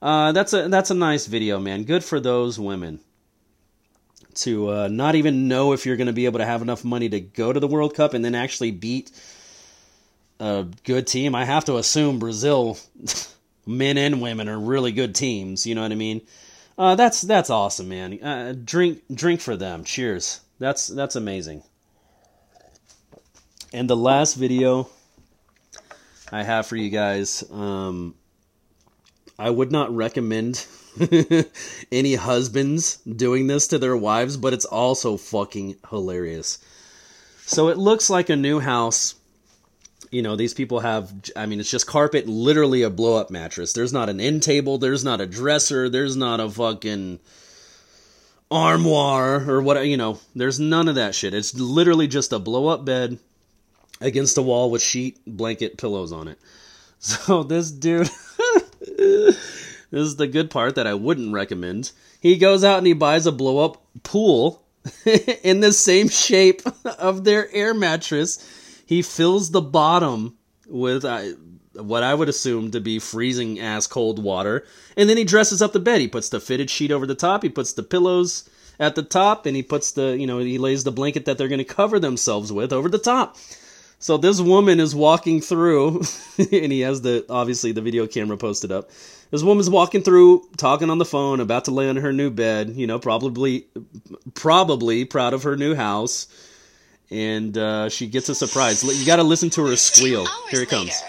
Uh, 0.02 0.32
that's 0.32 0.52
a 0.54 0.68
that's 0.68 0.90
a 0.90 0.94
nice 0.94 1.26
video, 1.26 1.58
man. 1.58 1.84
Good 1.84 2.02
for 2.02 2.20
those 2.20 2.58
women 2.58 3.00
to 4.34 4.70
uh, 4.70 4.88
not 4.88 5.14
even 5.14 5.48
know 5.48 5.72
if 5.72 5.84
you're 5.84 5.96
going 5.96 6.06
to 6.06 6.12
be 6.12 6.24
able 6.24 6.38
to 6.38 6.46
have 6.46 6.62
enough 6.62 6.84
money 6.84 7.08
to 7.08 7.20
go 7.20 7.52
to 7.52 7.60
the 7.60 7.66
World 7.66 7.94
Cup 7.94 8.14
and 8.14 8.24
then 8.24 8.34
actually 8.34 8.70
beat 8.70 9.10
a 10.40 10.66
good 10.84 11.06
team. 11.06 11.34
I 11.34 11.44
have 11.44 11.66
to 11.66 11.76
assume 11.76 12.18
Brazil, 12.18 12.78
men 13.66 13.98
and 13.98 14.20
women, 14.20 14.48
are 14.48 14.58
really 14.58 14.90
good 14.90 15.14
teams. 15.14 15.66
You 15.66 15.74
know 15.74 15.82
what 15.82 15.92
I 15.92 15.96
mean? 15.96 16.22
Uh, 16.76 16.94
that's 16.94 17.20
that's 17.20 17.50
awesome, 17.50 17.88
man. 17.88 18.22
Uh, 18.22 18.54
drink 18.64 19.02
drink 19.12 19.40
for 19.40 19.56
them. 19.56 19.84
Cheers. 19.84 20.40
That's 20.58 20.88
that's 20.88 21.14
amazing. 21.14 21.62
And 23.72 23.88
the 23.88 23.96
last 23.96 24.34
video 24.34 24.88
I 26.32 26.42
have 26.42 26.66
for 26.66 26.76
you 26.76 26.90
guys, 26.90 27.44
um, 27.52 28.14
I 29.38 29.50
would 29.50 29.70
not 29.70 29.94
recommend 29.94 30.66
any 31.92 32.14
husbands 32.14 32.96
doing 32.96 33.46
this 33.46 33.68
to 33.68 33.78
their 33.78 33.96
wives, 33.96 34.36
but 34.36 34.52
it's 34.52 34.64
also 34.64 35.16
fucking 35.16 35.76
hilarious. 35.90 36.58
So 37.46 37.68
it 37.68 37.78
looks 37.78 38.08
like 38.08 38.30
a 38.30 38.36
new 38.36 38.60
house 38.60 39.14
you 40.10 40.22
know 40.22 40.36
these 40.36 40.54
people 40.54 40.80
have 40.80 41.12
i 41.36 41.46
mean 41.46 41.60
it's 41.60 41.70
just 41.70 41.86
carpet 41.86 42.26
literally 42.26 42.82
a 42.82 42.90
blow 42.90 43.16
up 43.16 43.30
mattress 43.30 43.72
there's 43.72 43.92
not 43.92 44.08
an 44.08 44.20
end 44.20 44.42
table 44.42 44.78
there's 44.78 45.04
not 45.04 45.20
a 45.20 45.26
dresser 45.26 45.88
there's 45.88 46.16
not 46.16 46.40
a 46.40 46.48
fucking 46.50 47.18
armoire 48.50 49.48
or 49.48 49.62
what 49.62 49.86
you 49.86 49.96
know 49.96 50.18
there's 50.34 50.58
none 50.58 50.88
of 50.88 50.96
that 50.96 51.14
shit 51.14 51.32
it's 51.32 51.54
literally 51.54 52.08
just 52.08 52.32
a 52.32 52.38
blow 52.38 52.66
up 52.66 52.84
bed 52.84 53.18
against 54.00 54.34
the 54.34 54.42
wall 54.42 54.70
with 54.70 54.82
sheet, 54.82 55.18
blanket, 55.26 55.76
pillows 55.78 56.12
on 56.12 56.28
it. 56.28 56.38
So 57.02 57.44
this 57.44 57.70
dude, 57.70 58.10
this 58.86 59.38
is 59.90 60.16
the 60.16 60.26
good 60.26 60.50
part 60.50 60.74
that 60.74 60.86
I 60.86 60.92
wouldn't 60.92 61.32
recommend. 61.32 61.92
He 62.20 62.36
goes 62.36 62.62
out 62.62 62.76
and 62.76 62.86
he 62.86 62.92
buys 62.92 63.24
a 63.24 63.32
blow 63.32 63.64
up 63.64 63.82
pool 64.02 64.62
in 65.42 65.60
the 65.60 65.72
same 65.72 66.10
shape 66.10 66.60
of 66.98 67.24
their 67.24 67.50
air 67.54 67.72
mattress. 67.72 68.36
He 68.90 69.02
fills 69.02 69.52
the 69.52 69.60
bottom 69.60 70.36
with 70.66 71.04
uh, 71.04 71.22
what 71.74 72.02
I 72.02 72.12
would 72.12 72.28
assume 72.28 72.72
to 72.72 72.80
be 72.80 72.98
freezing 72.98 73.60
ass 73.60 73.86
cold 73.86 74.20
water, 74.20 74.66
and 74.96 75.08
then 75.08 75.16
he 75.16 75.22
dresses 75.22 75.62
up 75.62 75.72
the 75.72 75.78
bed. 75.78 76.00
He 76.00 76.08
puts 76.08 76.28
the 76.28 76.40
fitted 76.40 76.68
sheet 76.70 76.90
over 76.90 77.06
the 77.06 77.14
top. 77.14 77.44
He 77.44 77.50
puts 77.50 77.72
the 77.72 77.84
pillows 77.84 78.50
at 78.80 78.96
the 78.96 79.04
top, 79.04 79.46
and 79.46 79.54
he 79.54 79.62
puts 79.62 79.92
the 79.92 80.18
you 80.18 80.26
know 80.26 80.40
he 80.40 80.58
lays 80.58 80.82
the 80.82 80.90
blanket 80.90 81.26
that 81.26 81.38
they're 81.38 81.46
going 81.46 81.60
to 81.60 81.64
cover 81.64 82.00
themselves 82.00 82.52
with 82.52 82.72
over 82.72 82.88
the 82.88 82.98
top. 82.98 83.36
So 84.00 84.16
this 84.16 84.40
woman 84.40 84.80
is 84.80 84.92
walking 84.92 85.40
through, 85.40 86.02
and 86.38 86.72
he 86.72 86.80
has 86.80 87.00
the 87.02 87.24
obviously 87.30 87.70
the 87.70 87.82
video 87.82 88.08
camera 88.08 88.38
posted 88.38 88.72
up. 88.72 88.90
This 89.30 89.44
woman's 89.44 89.70
walking 89.70 90.02
through, 90.02 90.48
talking 90.56 90.90
on 90.90 90.98
the 90.98 91.04
phone, 91.04 91.38
about 91.38 91.66
to 91.66 91.70
lay 91.70 91.88
on 91.88 91.94
her 91.94 92.12
new 92.12 92.30
bed. 92.30 92.70
You 92.70 92.88
know, 92.88 92.98
probably, 92.98 93.68
probably 94.34 95.04
proud 95.04 95.32
of 95.32 95.44
her 95.44 95.56
new 95.56 95.76
house, 95.76 96.26
and 97.10 97.56
uh, 97.58 97.88
she 97.88 98.06
gets 98.06 98.28
a 98.28 98.34
surprise. 98.34 98.82
You 98.84 99.06
got 99.06 99.16
to 99.16 99.22
listen 99.22 99.50
to 99.50 99.66
her 99.66 99.76
squeal. 99.76 100.26
Here 100.50 100.62
it 100.62 100.68
comes. 100.68 101.02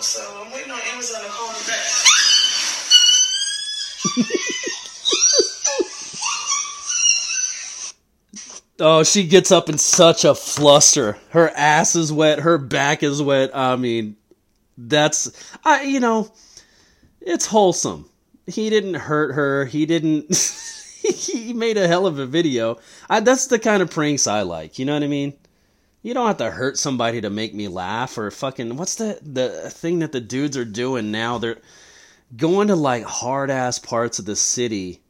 So 0.00 0.20
I'm 0.44 0.50
waiting 0.52 0.72
on 0.72 0.80
Amazon 0.92 1.22
to 1.22 1.28
call 1.28 1.48
me 1.52 1.58
back. 1.66 1.84
Oh, 8.84 9.04
she 9.04 9.28
gets 9.28 9.52
up 9.52 9.68
in 9.68 9.78
such 9.78 10.24
a 10.24 10.34
fluster. 10.34 11.16
Her 11.28 11.50
ass 11.50 11.94
is 11.94 12.12
wet, 12.12 12.40
her 12.40 12.58
back 12.58 13.04
is 13.04 13.22
wet. 13.22 13.52
I 13.54 13.76
mean, 13.76 14.16
that's 14.76 15.30
I 15.64 15.84
you 15.84 16.00
know, 16.00 16.32
it's 17.20 17.46
wholesome. 17.46 18.08
He 18.46 18.70
didn't 18.70 18.94
hurt 18.94 19.34
her. 19.34 19.64
He 19.64 19.86
didn't 19.86 20.34
he 21.02 21.52
made 21.52 21.76
a 21.76 21.88
hell 21.88 22.06
of 22.06 22.18
a 22.18 22.26
video. 22.26 22.78
I, 23.08 23.20
that's 23.20 23.46
the 23.46 23.58
kind 23.58 23.82
of 23.82 23.90
pranks 23.90 24.26
I 24.26 24.42
like. 24.42 24.78
You 24.78 24.84
know 24.84 24.94
what 24.94 25.02
I 25.02 25.08
mean? 25.08 25.34
You 26.02 26.14
don't 26.14 26.26
have 26.26 26.38
to 26.38 26.50
hurt 26.50 26.78
somebody 26.78 27.20
to 27.20 27.30
make 27.30 27.54
me 27.54 27.68
laugh 27.68 28.18
or 28.18 28.30
fucking 28.30 28.76
what's 28.76 28.96
the 28.96 29.18
the 29.22 29.70
thing 29.70 30.00
that 30.00 30.12
the 30.12 30.20
dudes 30.20 30.56
are 30.56 30.64
doing 30.64 31.12
now? 31.12 31.38
They're 31.38 31.58
going 32.36 32.68
to 32.68 32.76
like 32.76 33.04
hard 33.04 33.50
ass 33.50 33.78
parts 33.78 34.18
of 34.18 34.24
the 34.24 34.36
city 34.36 35.00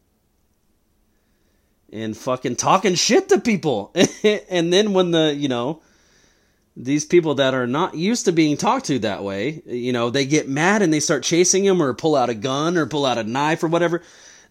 and 1.92 2.16
fucking 2.16 2.56
talking 2.56 2.94
shit 2.94 3.28
to 3.28 3.40
people. 3.40 3.94
and 4.24 4.72
then 4.72 4.92
when 4.92 5.10
the, 5.10 5.34
you 5.34 5.48
know, 5.48 5.82
these 6.76 7.04
people 7.04 7.34
that 7.34 7.54
are 7.54 7.66
not 7.66 7.94
used 7.94 8.24
to 8.24 8.32
being 8.32 8.56
talked 8.56 8.86
to 8.86 8.98
that 9.00 9.22
way, 9.22 9.62
you 9.66 9.92
know, 9.92 10.10
they 10.10 10.24
get 10.24 10.48
mad 10.48 10.82
and 10.82 10.92
they 10.92 11.00
start 11.00 11.22
chasing 11.22 11.64
him 11.64 11.82
or 11.82 11.92
pull 11.94 12.16
out 12.16 12.30
a 12.30 12.34
gun 12.34 12.76
or 12.76 12.86
pull 12.86 13.04
out 13.04 13.18
a 13.18 13.24
knife 13.24 13.62
or 13.62 13.68
whatever. 13.68 14.02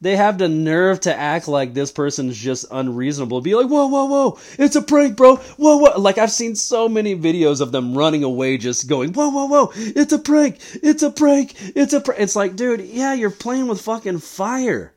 They 0.01 0.15
have 0.15 0.39
the 0.39 0.49
nerve 0.49 1.01
to 1.01 1.15
act 1.15 1.47
like 1.47 1.73
this 1.75 1.91
person's 1.91 2.35
just 2.35 2.65
unreasonable. 2.71 3.41
Be 3.41 3.53
like, 3.53 3.67
whoa, 3.67 3.85
whoa, 3.85 4.05
whoa, 4.05 4.39
it's 4.57 4.75
a 4.75 4.81
prank, 4.81 5.15
bro. 5.15 5.35
Whoa, 5.35 5.77
whoa. 5.77 5.99
Like, 5.99 6.17
I've 6.17 6.31
seen 6.31 6.55
so 6.55 6.89
many 6.89 7.15
videos 7.15 7.61
of 7.61 7.71
them 7.71 7.95
running 7.95 8.23
away, 8.23 8.57
just 8.57 8.89
going, 8.89 9.13
whoa, 9.13 9.29
whoa, 9.29 9.45
whoa, 9.45 9.71
it's 9.75 10.11
a 10.11 10.17
prank, 10.17 10.57
it's 10.81 11.03
a 11.03 11.11
prank, 11.11 11.53
it's 11.75 11.93
a 11.93 12.01
prank. 12.01 12.19
It's 12.19 12.35
like, 12.35 12.55
dude, 12.55 12.81
yeah, 12.81 13.13
you're 13.13 13.29
playing 13.29 13.67
with 13.67 13.81
fucking 13.81 14.19
fire. 14.19 14.91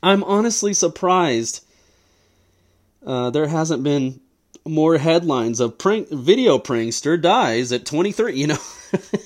I'm 0.00 0.22
honestly 0.22 0.74
surprised 0.74 1.64
uh, 3.04 3.30
there 3.30 3.48
hasn't 3.48 3.82
been 3.82 4.20
more 4.66 4.98
headlines 4.98 5.60
of 5.60 5.78
prank 5.78 6.08
video 6.08 6.58
prankster 6.58 7.20
dies 7.20 7.72
at 7.72 7.86
23. 7.86 8.34
You 8.34 8.46
know, 8.48 8.58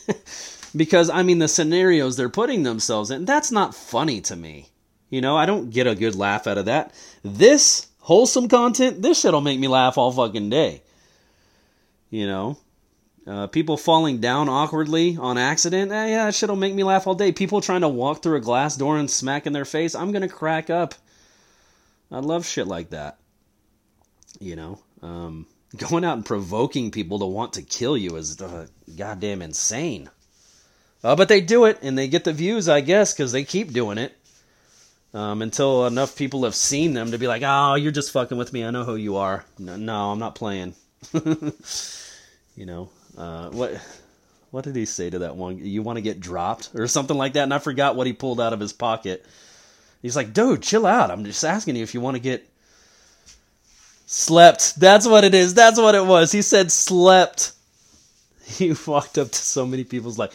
because 0.76 1.10
I 1.10 1.22
mean 1.22 1.38
the 1.38 1.48
scenarios 1.48 2.16
they're 2.16 2.28
putting 2.28 2.62
themselves 2.62 3.10
in. 3.10 3.24
That's 3.24 3.52
not 3.52 3.74
funny 3.74 4.20
to 4.22 4.36
me. 4.36 4.68
You 5.10 5.20
know, 5.20 5.36
I 5.36 5.46
don't 5.46 5.70
get 5.70 5.86
a 5.86 5.94
good 5.94 6.14
laugh 6.14 6.46
out 6.46 6.58
of 6.58 6.66
that. 6.66 6.92
This 7.22 7.86
wholesome 8.00 8.48
content, 8.48 9.02
this 9.02 9.20
shit'll 9.20 9.40
make 9.40 9.58
me 9.58 9.68
laugh 9.68 9.96
all 9.96 10.12
fucking 10.12 10.50
day. 10.50 10.82
You 12.10 12.26
know, 12.26 12.58
uh, 13.26 13.46
people 13.46 13.76
falling 13.76 14.18
down 14.18 14.48
awkwardly 14.48 15.16
on 15.18 15.36
accident, 15.36 15.92
eh, 15.92 16.08
yeah, 16.08 16.24
that 16.26 16.34
shit'll 16.34 16.56
make 16.56 16.74
me 16.74 16.84
laugh 16.84 17.06
all 17.06 17.14
day. 17.14 17.32
People 17.32 17.60
trying 17.60 17.82
to 17.82 17.88
walk 17.88 18.22
through 18.22 18.36
a 18.36 18.40
glass 18.40 18.76
door 18.76 18.96
and 18.96 19.10
smack 19.10 19.46
in 19.46 19.52
their 19.52 19.66
face, 19.66 19.94
I'm 19.94 20.12
gonna 20.12 20.28
crack 20.28 20.70
up. 20.70 20.94
I 22.10 22.20
love 22.20 22.46
shit 22.46 22.66
like 22.66 22.90
that. 22.90 23.18
You 24.40 24.56
know, 24.56 24.78
um, 25.02 25.46
going 25.76 26.04
out 26.04 26.16
and 26.16 26.26
provoking 26.26 26.90
people 26.90 27.18
to 27.20 27.26
want 27.26 27.54
to 27.54 27.62
kill 27.62 27.96
you 27.96 28.16
is 28.16 28.40
uh, 28.40 28.66
goddamn 28.96 29.42
insane. 29.42 30.10
Uh, 31.04 31.14
but 31.14 31.28
they 31.28 31.40
do 31.40 31.64
it, 31.64 31.78
and 31.82 31.96
they 31.96 32.08
get 32.08 32.24
the 32.24 32.32
views, 32.32 32.68
I 32.68 32.80
guess, 32.80 33.12
because 33.12 33.30
they 33.30 33.44
keep 33.44 33.72
doing 33.72 33.98
it 33.98 34.16
um, 35.14 35.42
until 35.42 35.86
enough 35.86 36.16
people 36.16 36.44
have 36.44 36.54
seen 36.54 36.92
them 36.92 37.12
to 37.12 37.18
be 37.18 37.26
like, 37.26 37.42
"Oh, 37.44 37.74
you're 37.74 37.92
just 37.92 38.12
fucking 38.12 38.36
with 38.36 38.52
me. 38.52 38.64
I 38.64 38.70
know 38.70 38.84
who 38.84 38.96
you 38.96 39.16
are." 39.16 39.44
No, 39.58 39.76
no 39.76 40.10
I'm 40.12 40.18
not 40.18 40.34
playing. 40.34 40.74
you 41.12 42.66
know, 42.66 42.90
uh, 43.16 43.50
what 43.50 43.80
what 44.50 44.64
did 44.64 44.76
he 44.76 44.84
say 44.84 45.08
to 45.10 45.20
that 45.20 45.36
one? 45.36 45.58
You 45.58 45.82
want 45.82 45.96
to 45.96 46.02
get 46.02 46.20
dropped 46.20 46.70
or 46.74 46.86
something 46.86 47.16
like 47.16 47.34
that? 47.34 47.44
And 47.44 47.54
I 47.54 47.58
forgot 47.58 47.96
what 47.96 48.06
he 48.06 48.12
pulled 48.12 48.40
out 48.40 48.52
of 48.52 48.60
his 48.60 48.72
pocket. 48.72 49.24
He's 50.02 50.16
like, 50.16 50.32
dude, 50.32 50.62
chill 50.62 50.86
out. 50.86 51.10
I'm 51.10 51.24
just 51.24 51.44
asking 51.44 51.76
you 51.76 51.82
if 51.82 51.94
you 51.94 52.00
want 52.00 52.16
to 52.16 52.22
get 52.22 52.48
slept. 54.08 54.80
That's 54.80 55.06
what 55.06 55.22
it 55.22 55.34
is. 55.34 55.54
That's 55.54 55.78
what 55.78 55.94
it 55.94 56.04
was. 56.04 56.32
He 56.32 56.42
said 56.42 56.72
slept. 56.72 57.52
He 58.48 58.74
walked 58.86 59.18
up 59.18 59.30
to 59.30 59.38
so 59.38 59.66
many 59.66 59.84
people's 59.84 60.16
like, 60.16 60.32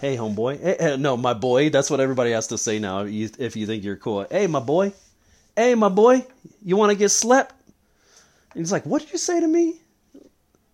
hey, 0.00 0.16
homeboy. 0.16 0.60
Hey, 0.60 0.76
hey, 0.80 0.96
no, 0.96 1.16
my 1.16 1.32
boy. 1.32 1.70
That's 1.70 1.90
what 1.90 2.00
everybody 2.00 2.32
has 2.32 2.48
to 2.48 2.58
say 2.58 2.80
now 2.80 3.04
if 3.04 3.56
you, 3.56 3.66
think 3.66 3.84
you're 3.84 3.94
cool. 3.94 4.26
Hey, 4.28 4.48
my 4.48 4.58
boy. 4.58 4.92
Hey, 5.54 5.76
my 5.76 5.88
boy. 5.88 6.26
You 6.64 6.76
want 6.76 6.90
to 6.90 6.98
get 6.98 7.10
slept? 7.10 7.54
And 8.52 8.60
he's 8.60 8.72
like, 8.72 8.84
what 8.84 9.02
did 9.02 9.12
you 9.12 9.18
say 9.18 9.38
to 9.38 9.46
me? 9.46 9.80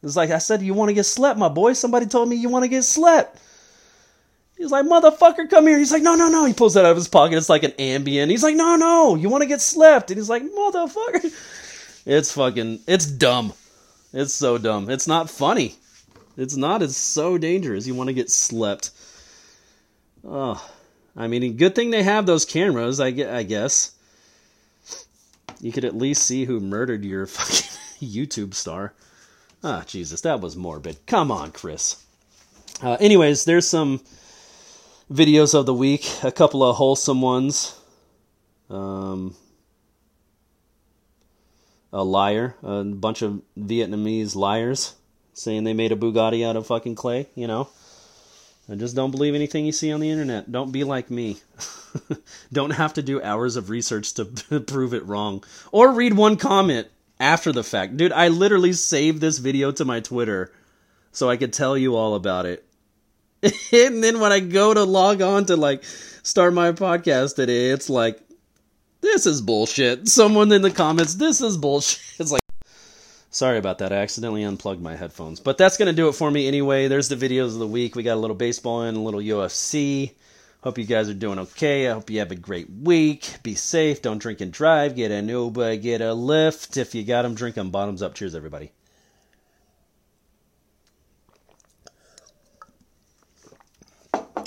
It's 0.03 0.17
like 0.17 0.31
I 0.31 0.39
said, 0.39 0.63
you 0.63 0.73
want 0.73 0.89
to 0.89 0.95
get 0.95 1.05
slept, 1.05 1.39
my 1.39 1.51
boy. 1.51 1.75
Somebody 1.75 2.07
told 2.07 2.31
me 2.31 2.37
you 2.37 2.49
want 2.49 2.65
to 2.65 2.71
get 2.71 2.85
slept. 2.85 3.39
He's 4.57 4.71
like, 4.71 4.87
motherfucker, 4.87 5.51
come 5.51 5.67
here. 5.67 5.79
He's 5.79 5.93
like, 5.93 6.03
no, 6.03 6.15
no, 6.15 6.31
no. 6.31 6.47
He 6.47 6.55
pulls 6.55 6.73
that 6.73 6.87
out 6.87 6.93
of 6.93 6.97
his 6.97 7.09
pocket. 7.09 7.37
It's 7.37 7.51
like 7.51 7.65
an 7.65 7.73
Ambien. 7.73 8.31
He's 8.31 8.43
like, 8.43 8.57
no, 8.57 8.77
no, 8.77 9.15
you 9.15 9.29
want 9.29 9.43
to 9.43 9.49
get 9.49 9.61
slept. 9.61 10.11
And 10.11 10.17
he's 10.17 10.31
like, 10.31 10.43
motherfucker. 10.43 11.67
It's 12.07 12.33
fucking, 12.33 12.81
it's 12.87 13.07
dumb. 13.07 13.53
It's 14.13 14.33
so 14.33 14.59
dumb. 14.59 14.89
It's 14.89 15.07
not 15.07 15.29
funny. 15.29 15.75
It's 16.37 16.57
not. 16.57 16.83
It's 16.83 16.97
so 16.97 17.37
dangerous. 17.37 17.87
You 17.87 17.95
want 17.95 18.09
to 18.09 18.15
get 18.15 18.31
slept. 18.31 18.91
Oh, 20.25 20.65
I 21.17 21.27
mean, 21.27 21.57
good 21.57 21.75
thing 21.75 21.91
they 21.91 22.05
have 22.05 22.27
those 22.27 22.45
cameras, 22.45 23.01
I 23.01 23.11
guess. 23.11 23.93
You 25.61 25.73
could 25.73 25.85
at 25.85 25.97
least 25.97 26.25
see 26.25 26.45
who 26.45 26.61
murdered 26.61 27.05
your 27.05 27.27
fucking 27.27 28.09
YouTube 28.09 28.55
star. 28.55 28.95
Ah, 29.65 29.83
Jesus, 29.87 30.21
that 30.21 30.41
was 30.41 30.57
morbid. 30.57 30.99
Come 31.07 31.33
on, 31.33 31.51
Chris. 31.51 32.05
Uh, 32.81 32.97
anyways, 33.01 33.45
there's 33.45 33.67
some 33.67 34.01
videos 35.13 35.55
of 35.55 35.67
the 35.67 35.75
week, 35.75 36.09
a 36.23 36.31
couple 36.31 36.63
of 36.63 36.77
wholesome 36.77 37.21
ones. 37.21 37.75
Um, 38.71 39.35
a 41.93 42.05
liar, 42.05 42.55
a 42.63 42.85
bunch 42.85 43.23
of 43.23 43.41
Vietnamese 43.59 44.37
liars 44.37 44.95
saying 45.33 45.65
they 45.65 45.73
made 45.73 45.93
a 45.93 45.97
Bugatti 45.97 46.47
out 46.47 46.57
of 46.57 46.67
fucking 46.67 46.95
clay, 46.95 47.27
you 47.35 47.47
know. 47.47 47.69
And 48.67 48.79
just 48.79 48.95
don't 48.95 49.11
believe 49.11 49.35
anything 49.35 49.65
you 49.65 49.73
see 49.73 49.93
on 49.93 50.01
the 50.01 50.11
internet. 50.11 50.53
Don't 50.53 50.73
be 50.73 50.85
like 50.85 51.11
me. 51.11 51.39
don't 52.53 52.71
have 52.71 52.95
to 52.95 53.03
do 53.03 53.23
hours 53.23 53.57
of 53.57 53.71
research 53.71 54.13
to 54.15 54.25
prove 54.67 54.93
it 54.93 55.07
wrong. 55.07 55.43
Or 55.73 55.93
read 55.93 56.15
one 56.15 56.37
comment 56.37 56.89
after 57.19 57.51
the 57.51 57.65
fact. 57.65 57.97
Dude, 57.97 58.13
I 58.13 58.29
literally 58.29 58.75
saved 58.75 59.21
this 59.21 59.39
video 59.39 59.73
to 59.73 59.85
my 59.87 60.01
Twitter 60.01 60.53
so 61.13 61.31
I 61.31 61.39
could 61.39 61.55
tell 61.55 61.79
you 61.79 61.97
all 61.97 62.15
about 62.15 62.45
it. 62.45 62.65
and 63.43 64.05
then 64.05 64.21
when 64.21 64.33
I 64.33 64.41
go 64.41 64.75
to 64.75 64.85
log 64.85 65.23
on 65.23 65.47
to 65.47 65.57
like 65.57 65.83
start 65.85 66.53
my 66.53 66.73
podcast 66.73 67.37
today, 67.37 67.71
it's 67.71 67.89
like, 67.89 68.21
this 69.01 69.27
is 69.27 69.41
bullshit. 69.41 70.09
Someone 70.09 70.53
in 70.53 70.63
the 70.63 70.71
comments, 70.71 71.15
this 71.15 71.41
is 71.41 71.57
bullshit. 71.57 72.03
It's 72.21 72.33
like, 72.33 72.43
sorry 73.31 73.59
about 73.59 73.79
that. 73.79 73.93
I 73.93 73.97
accidentally 73.97 74.43
unplugged 74.43 74.83
my 74.83 74.97
headphones. 74.97 75.39
But 75.39 75.57
that's 75.57 75.77
going 75.77 75.87
to 75.87 75.93
do 75.93 76.09
it 76.09 76.15
for 76.15 76.31
me 76.31 76.49
anyway. 76.49 76.89
There's 76.89 77.09
the 77.09 77.17
videos 77.17 77.49
of 77.49 77.61
the 77.61 77.67
week. 77.67 77.95
We 77.95 78.03
got 78.03 78.17
a 78.17 78.21
little 78.21 78.35
baseball 78.35 78.83
and 78.83 78.97
a 78.97 79.01
little 79.01 79.21
UFC. 79.21 80.13
Hope 80.63 80.79
you 80.79 80.85
guys 80.85 81.09
are 81.09 81.15
doing 81.15 81.39
okay. 81.39 81.89
I 81.89 81.95
hope 81.95 82.11
you 82.11 82.19
have 82.19 82.33
a 82.33 82.37
great 82.37 82.69
week. 82.69 83.37
Be 83.45 83.55
safe. 83.55 84.03
Don't 84.03 84.19
drink 84.19 84.41
and 84.41 84.53
drive. 84.53 84.97
Get 84.97 85.13
an 85.13 85.29
Uber. 85.29 85.77
Get 85.77 86.01
a 86.01 86.07
Lyft. 86.07 86.77
If 86.77 86.97
you 86.97 87.05
got 87.05 87.23
them, 87.23 87.37
drink 87.37 87.55
them. 87.55 87.71
Bottoms 87.71 88.03
up. 88.03 88.15
Cheers, 88.15 88.35
everybody. 88.35 88.73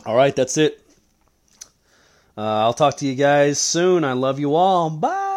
All 0.06 0.16
right, 0.16 0.36
that's 0.36 0.58
it. 0.58 0.81
Uh, 2.38 2.42
I'll 2.42 2.74
talk 2.74 2.98
to 2.98 3.06
you 3.06 3.16
guys 3.16 3.60
soon. 3.60 4.04
I 4.04 4.14
love 4.14 4.40
you 4.40 4.56
all. 4.56 4.90
Bye. 4.90 5.31